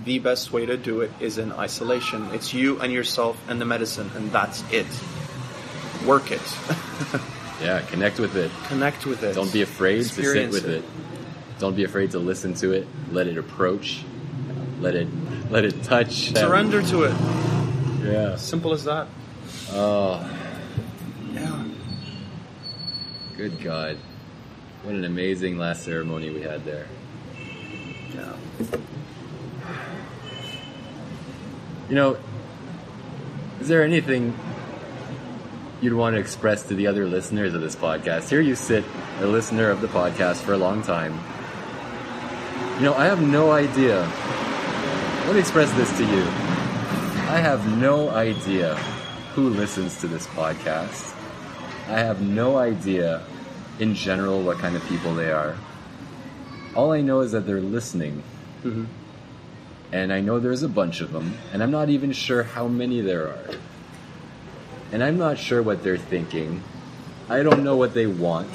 [0.04, 2.26] the best way to do it is in isolation.
[2.32, 4.86] It's you and yourself and the medicine, and that's it.
[6.06, 6.40] Work it.
[7.60, 8.50] Yeah, connect with it.
[8.68, 9.34] Connect with it.
[9.34, 10.84] Don't be afraid to sit Experience with it.
[11.58, 12.88] Don't be afraid to listen to it.
[13.12, 14.02] Let it approach.
[14.80, 15.08] Let it
[15.50, 16.32] let it touch.
[16.32, 17.14] Surrender to it.
[18.02, 18.36] Yeah.
[18.36, 19.08] Simple as that.
[19.72, 20.26] Oh,
[21.34, 21.64] Yeah.
[23.36, 23.98] good God.
[24.82, 26.86] What an amazing last ceremony we had there.
[28.14, 28.34] Yeah.
[31.90, 32.16] You know,
[33.60, 34.34] is there anything
[35.82, 38.30] you'd want to express to the other listeners of this podcast?
[38.30, 38.82] Here you sit,
[39.20, 41.12] a listener of the podcast for a long time.
[42.76, 44.10] You know, I have no idea.
[45.26, 46.22] Let me express this to you.
[47.28, 48.76] I have no idea
[49.34, 51.14] who listens to this podcast.
[51.86, 53.22] I have no idea
[53.80, 55.56] in general what kind of people they are.
[56.74, 58.22] All I know is that they're listening
[58.62, 58.84] mm-hmm.
[59.92, 63.00] and I know there's a bunch of them, and I'm not even sure how many
[63.00, 63.50] there are.
[64.92, 66.62] And I'm not sure what they're thinking.
[67.28, 68.48] I don't know what they want.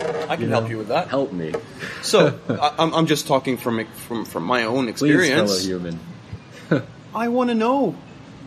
[0.00, 0.60] I can know?
[0.60, 1.08] help you with that.
[1.08, 1.54] Help me,
[2.02, 5.50] So I, I'm, I'm just talking from from from my own experience.
[5.50, 6.86] please, fellow human.
[7.14, 7.96] I want to know.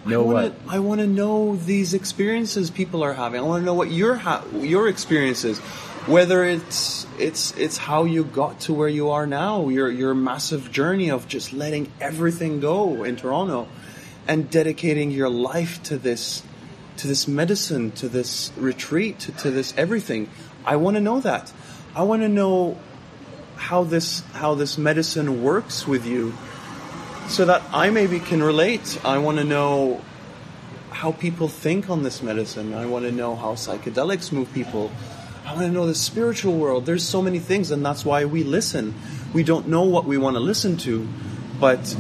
[0.06, 0.74] Know I wanna, what?
[0.74, 3.42] I want to know these experiences people are having.
[3.42, 5.60] I want to know what your ha- your experience is.
[6.08, 10.72] Whether it's it's it's how you got to where you are now, your your massive
[10.72, 13.68] journey of just letting everything go in Toronto,
[14.28, 16.42] and dedicating your life to this
[16.98, 20.30] to this medicine, to this retreat, to, to this everything.
[20.66, 21.52] I want to know that.
[21.96, 22.78] I want to know
[23.56, 26.34] how this how this medicine works with you
[27.28, 29.00] so that I maybe can relate.
[29.06, 30.02] I want to know
[30.90, 32.74] how people think on this medicine.
[32.74, 34.92] I want to know how psychedelics move people.
[35.50, 36.86] I want to know the spiritual world.
[36.86, 38.94] There's so many things, and that's why we listen.
[39.34, 41.08] We don't know what we want to listen to,
[41.60, 41.96] but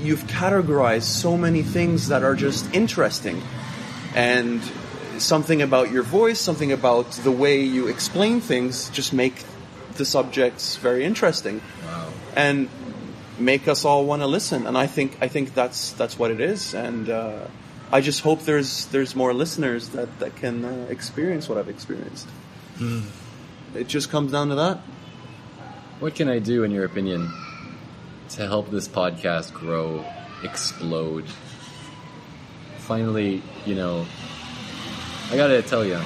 [0.00, 3.40] you've categorized so many things that are just interesting.
[4.16, 4.60] And
[5.18, 9.44] something about your voice, something about the way you explain things, just make
[9.94, 12.08] the subjects very interesting Wow.
[12.34, 12.68] and
[13.38, 14.66] make us all want to listen.
[14.66, 16.74] And I think I think that's that's what it is.
[16.74, 17.46] And uh,
[17.92, 22.26] I just hope there's there's more listeners that that can uh, experience what I've experienced.
[23.74, 24.78] It just comes down to that.
[26.00, 27.32] What can I do, in your opinion,
[28.30, 30.04] to help this podcast grow,
[30.42, 31.24] explode?
[32.78, 34.06] Finally, you know,
[35.30, 35.98] I gotta tell you,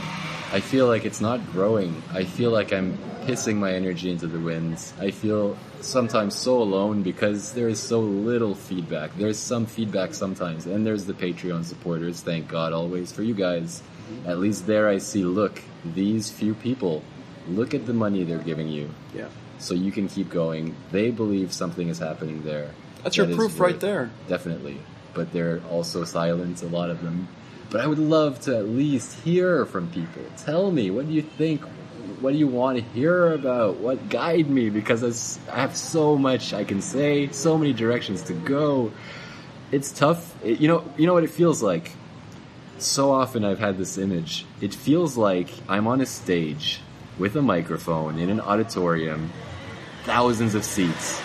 [0.53, 2.03] I feel like it's not growing.
[2.13, 4.93] I feel like I'm pissing my energy into the winds.
[4.99, 9.17] I feel sometimes so alone because there is so little feedback.
[9.17, 12.21] There's some feedback sometimes, and there's the Patreon supporters.
[12.21, 13.83] Thank God always for you guys.
[14.27, 17.03] At least there I see, look, these few people,
[17.49, 19.29] look at the money they're giving you Yeah,
[19.59, 20.75] so you can keep going.
[20.93, 22.71] They believe something is happening there.
[23.03, 24.11] that's your That is proof right there.
[24.29, 24.79] Definitely.
[25.15, 27.29] But they're also silent, a lot of them.
[27.71, 30.23] But I would love to at least hear from people.
[30.39, 31.63] Tell me, what do you think?
[32.21, 33.79] What do you want to hear about?
[33.79, 34.71] What guide me?
[34.71, 38.93] Because I have so much I can say, so many directions to go.
[39.73, 40.35] It's tough.
[40.45, 41.93] It- you know, you know what it feels like
[42.83, 44.47] so often I've had this image.
[44.61, 46.81] It feels like I'm on a stage
[47.19, 49.33] with a microphone in an auditorium,
[50.05, 51.21] thousands of seats,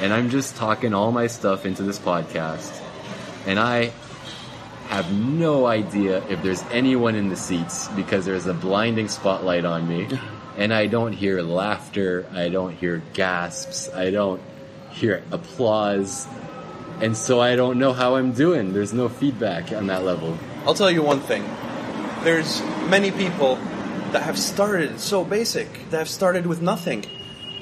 [0.00, 2.80] and I'm just talking all my stuff into this podcast.
[3.46, 3.92] And I
[4.88, 9.88] have no idea if there's anyone in the seats because there's a blinding spotlight on
[9.88, 10.08] me.
[10.56, 14.40] And I don't hear laughter, I don't hear gasps, I don't
[14.90, 16.28] hear applause.
[17.00, 18.72] And so I don't know how I'm doing.
[18.72, 20.38] There's no feedback on that level.
[20.66, 21.44] I'll tell you one thing.
[22.24, 23.56] There's many people
[24.12, 27.04] that have started so basic, that have started with nothing.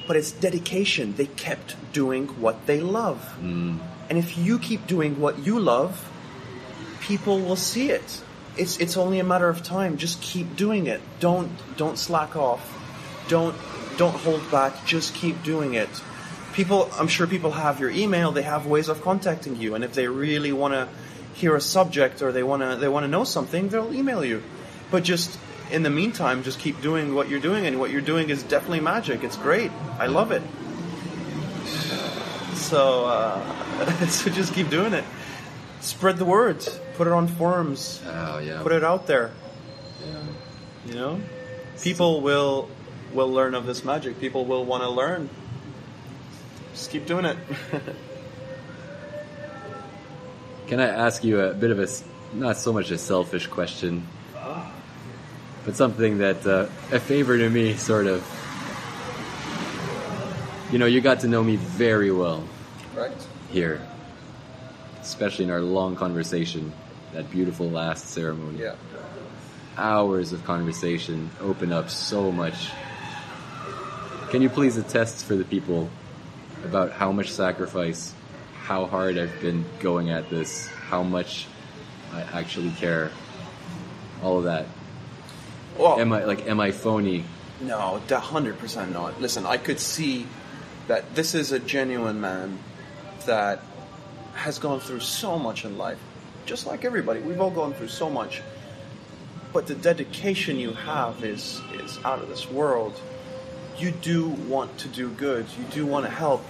[0.07, 1.13] But it's dedication.
[1.15, 3.19] They kept doing what they love.
[3.41, 3.79] Mm.
[4.09, 6.09] And if you keep doing what you love,
[7.01, 8.21] people will see it.
[8.57, 9.97] It's it's only a matter of time.
[9.97, 11.01] Just keep doing it.
[11.19, 12.61] Don't don't slack off.
[13.27, 13.55] Don't
[13.97, 14.85] don't hold back.
[14.85, 15.89] Just keep doing it.
[16.53, 18.31] People, I'm sure people have your email.
[18.31, 20.87] They have ways of contacting you, and if they really want to
[21.33, 24.43] hear a subject or they want to they want to know something, they'll email you.
[24.91, 25.39] But just
[25.71, 28.81] in the meantime, just keep doing what you're doing, and what you're doing is definitely
[28.81, 29.23] magic.
[29.23, 29.71] It's great.
[29.97, 30.43] I love it.
[32.55, 35.03] So, uh, so just keep doing it.
[35.81, 36.65] Spread the word.
[36.95, 38.01] Put it on forums.
[38.05, 38.61] Oh, yeah.
[38.61, 39.31] Put it out there.
[40.05, 40.23] Yeah.
[40.85, 41.21] You know,
[41.81, 42.69] people will
[43.13, 44.19] will learn of this magic.
[44.19, 45.29] People will want to learn.
[46.73, 47.37] Just keep doing it.
[50.67, 51.87] Can I ask you a bit of a,
[52.33, 54.07] not so much a selfish question,
[55.65, 58.25] but something that, uh, a favor to me, sort of.
[60.71, 62.43] You know, you got to know me very well
[62.95, 63.11] right.
[63.51, 63.79] here,
[65.01, 66.73] especially in our long conversation,
[67.13, 68.59] that beautiful last ceremony.
[68.59, 68.75] Yeah.
[69.77, 72.71] Hours of conversation open up so much.
[74.31, 75.89] Can you please attest for the people
[76.63, 78.15] about how much sacrifice,
[78.63, 81.47] how hard I've been going at this, how much
[82.13, 83.11] I actually care,
[84.23, 84.65] all of that.
[85.77, 87.25] Well, Am I like am I phony?
[87.61, 89.19] no, a hundred percent not.
[89.19, 90.25] Listen, I could see
[90.87, 92.57] that this is a genuine man
[93.25, 93.61] that
[94.33, 95.99] has gone through so much in life,
[96.45, 97.19] just like everybody.
[97.19, 98.41] We've all gone through so much,
[99.51, 102.99] but the dedication you have is is out of this world.
[103.77, 105.45] You do want to do good.
[105.59, 106.45] You do want to help.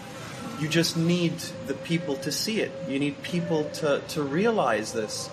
[0.60, 1.38] You just need
[1.68, 2.72] the people to see it.
[2.88, 5.30] You need people to, to realize this.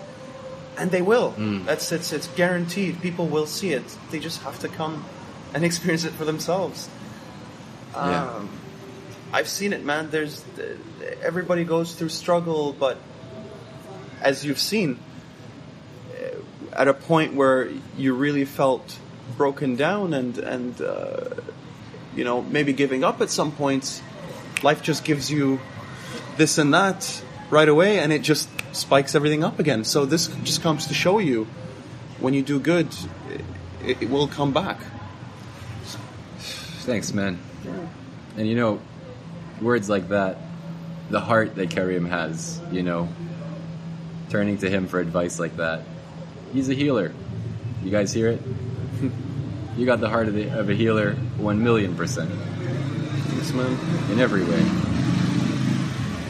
[0.77, 1.33] And they will.
[1.65, 3.01] That's it's it's guaranteed.
[3.01, 3.83] People will see it.
[4.09, 5.05] They just have to come
[5.53, 6.89] and experience it for themselves.
[7.93, 8.25] Yeah.
[8.25, 8.49] Um,
[9.33, 10.09] I've seen it, man.
[10.09, 10.43] There's
[11.21, 12.97] everybody goes through struggle, but
[14.21, 14.99] as you've seen,
[16.73, 18.97] at a point where you really felt
[19.37, 21.29] broken down and and uh,
[22.15, 24.01] you know maybe giving up at some points,
[24.63, 25.59] life just gives you
[26.37, 29.83] this and that right away, and it just spikes everything up again.
[29.83, 31.47] So this just comes to show you
[32.19, 32.87] when you do good,
[33.83, 34.79] it, it will come back.
[36.37, 37.39] Thanks, man.
[38.37, 38.79] And you know,
[39.61, 40.37] words like that,
[41.09, 43.09] the heart that Karim has, you know,
[44.29, 45.81] turning to him for advice like that.
[46.53, 47.13] He's a healer.
[47.83, 48.41] You guys hear it?
[49.77, 52.31] you got the heart of, the, of a healer, one million percent,
[54.11, 54.63] In every way.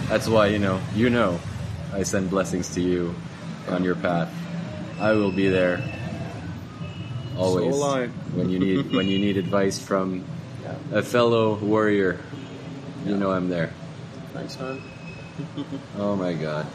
[0.09, 1.39] That's why, you know, you know,
[1.93, 3.15] I send blessings to you
[3.69, 4.33] on your path.
[4.99, 5.81] I will be there
[7.37, 10.23] always So when you need when you need advice from
[10.91, 12.19] a fellow warrior.
[13.05, 13.73] You know I'm there.
[14.33, 14.81] Thanks, man.
[15.97, 16.67] Oh my god.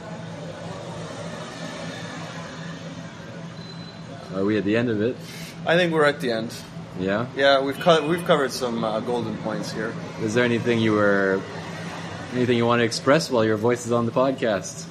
[4.34, 5.16] Are we at the end of it?
[5.64, 6.52] I think we're at the end.
[6.98, 7.26] Yeah.
[7.36, 9.92] Yeah, we've co- we've covered some uh, golden points here.
[10.22, 11.40] Is there anything you were
[12.32, 14.86] anything you want to express while your voice is on the podcast?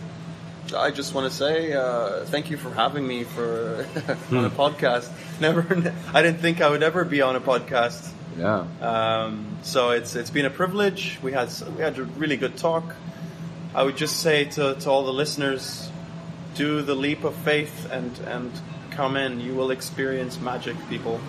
[0.76, 3.86] I just want to say uh, thank you for having me for
[4.32, 5.10] on a podcast.
[5.39, 5.66] Never,
[6.14, 8.12] I didn't think I would ever be on a podcast.
[8.38, 8.66] Yeah.
[8.82, 11.20] Um, so it's it's been a privilege.
[11.22, 12.95] We had we had a really good talk.
[13.74, 15.89] I would just say to, to all the listeners,
[16.56, 18.51] do the leap of faith and and
[18.91, 19.39] come in.
[19.39, 21.20] You will experience magic, people.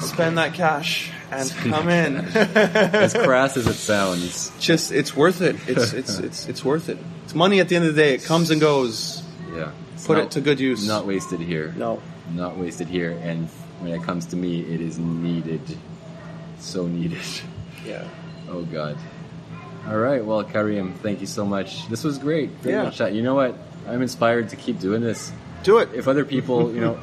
[0.00, 2.16] Spend that cash and Spend come in.
[2.36, 4.52] As crass as it sounds.
[4.60, 5.56] just it's worth it.
[5.68, 6.98] It's it's it's it's worth it.
[7.24, 8.14] It's money at the end of the day.
[8.14, 9.22] It comes and goes.
[9.54, 9.72] Yeah.
[9.94, 10.86] It's Put not- it to good use.
[10.86, 11.74] Not wasted here.
[11.76, 12.00] No.
[12.32, 13.12] Not wasted here.
[13.22, 13.48] And
[13.80, 15.60] when it comes to me, it is needed.
[16.58, 17.22] So needed.
[17.84, 18.06] Yeah.
[18.48, 18.96] Oh God.
[19.88, 20.24] All right.
[20.24, 21.88] Well, Karim, thank you so much.
[21.88, 22.62] This was great.
[22.62, 22.90] Great Yeah.
[22.90, 23.12] chat.
[23.12, 23.56] You know what?
[23.86, 25.30] I'm inspired to keep doing this.
[25.62, 25.90] Do it.
[25.94, 26.98] If other people, you know,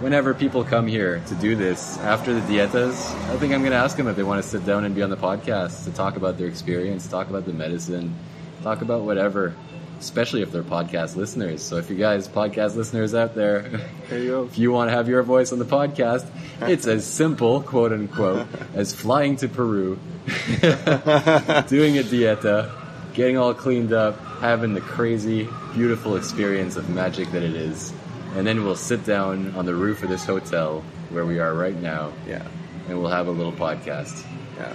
[0.00, 3.78] whenever people come here to do this after the dietas, I think I'm going to
[3.78, 6.16] ask them if they want to sit down and be on the podcast to talk
[6.16, 8.14] about their experience, talk about the medicine,
[8.62, 9.54] talk about whatever.
[10.00, 11.62] especially if they're podcast listeners.
[11.62, 13.62] So if you guys podcast listeners out there,
[14.10, 16.26] There you if you want to have your voice on the podcast,
[16.62, 22.68] it's as simple, quote unquote, as flying to Peru, doing a dieta,
[23.14, 27.92] getting all cleaned up, having the crazy, beautiful experience of magic that it is.
[28.34, 31.76] And then we'll sit down on the roof of this hotel where we are right
[31.80, 32.42] now, Yeah.
[32.88, 34.24] and we'll have a little podcast.
[34.56, 34.74] Yeah.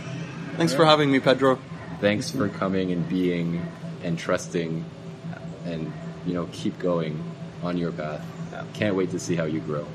[0.57, 1.59] Thanks for having me, Pedro.
[1.99, 3.65] Thanks for coming and being
[4.03, 4.85] and trusting
[5.65, 5.91] and,
[6.25, 7.21] you know, keep going
[7.63, 8.23] on your path.
[8.51, 8.63] Yeah.
[8.73, 9.85] Can't wait to see how you grow.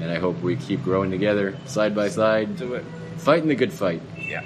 [0.00, 2.84] And I hope we keep growing together, side by side, Do it.
[3.18, 4.00] fighting the good fight.
[4.18, 4.42] Yeah.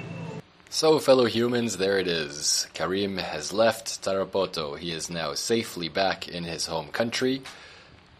[0.69, 2.67] So, fellow humans, there it is.
[2.73, 4.77] Karim has left Tarapoto.
[4.77, 7.41] He is now safely back in his home country,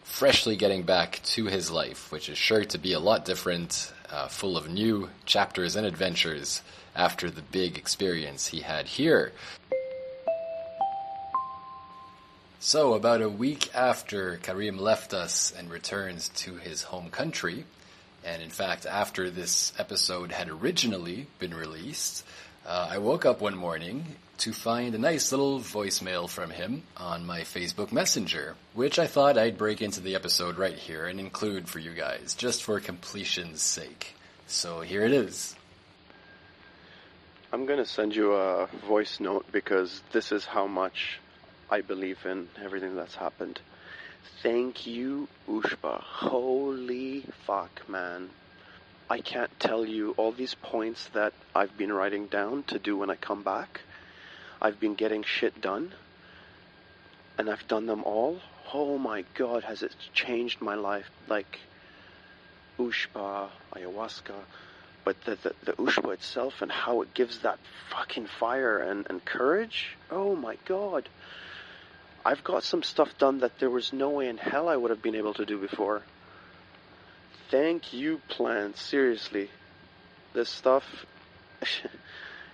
[0.08, 4.28] freshly getting back to his life, which is sure to be a lot different, uh,
[4.28, 6.64] full of new chapters and adventures
[6.96, 9.32] after the big experience he had here.
[12.60, 17.66] So, about a week after Karim left us and returns to his home country,
[18.26, 22.26] and in fact, after this episode had originally been released,
[22.66, 27.26] uh, I woke up one morning to find a nice little voicemail from him on
[27.26, 31.68] my Facebook Messenger, which I thought I'd break into the episode right here and include
[31.68, 34.14] for you guys, just for completion's sake.
[34.46, 35.56] So here it is.
[37.52, 41.20] I'm going to send you a voice note because this is how much
[41.72, 43.60] I believe in everything that's happened.
[44.44, 46.02] Thank you, Ushba.
[46.02, 48.30] Holy fuck, man.
[49.10, 53.10] I can't tell you all these points that I've been writing down to do when
[53.10, 53.82] I come back.
[54.62, 55.92] I've been getting shit done,
[57.38, 58.40] and I've done them all.
[58.74, 61.10] Oh my god, has it changed my life?
[61.28, 61.60] Like,
[62.80, 64.36] Ushba, ayahuasca,
[65.04, 69.24] but the, the, the Ushba itself and how it gives that fucking fire and, and
[69.24, 69.96] courage.
[70.12, 71.08] Oh my god.
[72.26, 75.02] I've got some stuff done that there was no way in hell I would have
[75.02, 76.02] been able to do before.
[77.50, 78.82] Thank you, plants.
[78.82, 79.50] Seriously.
[80.34, 80.84] This stuff,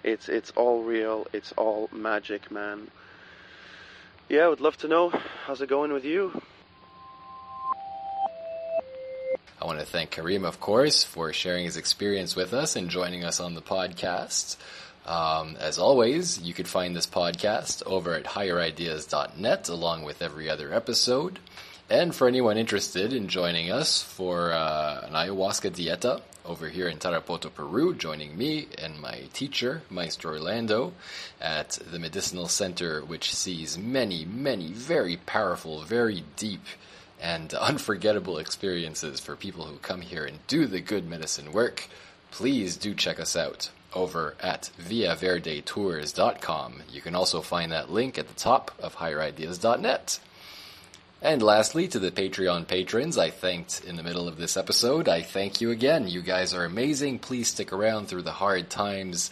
[0.03, 1.27] it's, it's all real.
[1.33, 2.89] It's all magic, man.
[4.29, 5.09] Yeah, I would love to know.
[5.45, 6.41] How's it going with you?
[9.61, 13.23] I want to thank Karim, of course, for sharing his experience with us and joining
[13.23, 14.57] us on the podcast.
[15.05, 20.73] Um, as always, you could find this podcast over at higherideas.net along with every other
[20.73, 21.39] episode.
[21.89, 26.97] And for anyone interested in joining us for uh, an ayahuasca dieta over here in
[26.97, 30.93] Tarapoto, Peru, joining me and my teacher, Maestro Orlando,
[31.41, 36.63] at the Medicinal Center, which sees many, many very powerful, very deep,
[37.21, 41.89] and unforgettable experiences for people who come here and do the good medicine work,
[42.31, 46.83] please do check us out over at viaverdetours.com.
[46.89, 50.19] You can also find that link at the top of higherideas.net.
[51.23, 55.21] And lastly, to the Patreon patrons I thanked in the middle of this episode, I
[55.21, 56.09] thank you again.
[56.09, 57.19] You guys are amazing.
[57.19, 59.31] Please stick around through the hard times.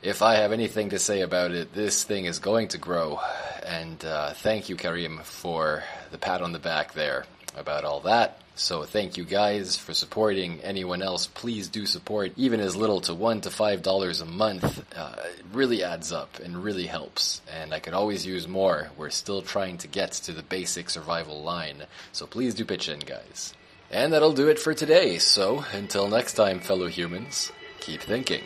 [0.00, 3.20] If I have anything to say about it, this thing is going to grow.
[3.66, 8.40] And uh, thank you, Karim, for the pat on the back there about all that.
[8.60, 11.26] So thank you guys for supporting anyone else.
[11.26, 14.84] Please do support even as little to one to five dollars a month.
[14.94, 17.40] Uh, it really adds up and really helps.
[17.50, 18.90] And I could always use more.
[18.98, 21.86] We're still trying to get to the basic survival line.
[22.12, 23.54] So please do pitch in, guys.
[23.90, 25.16] And that'll do it for today.
[25.18, 27.50] So until next time, fellow humans,
[27.80, 28.44] keep thinking.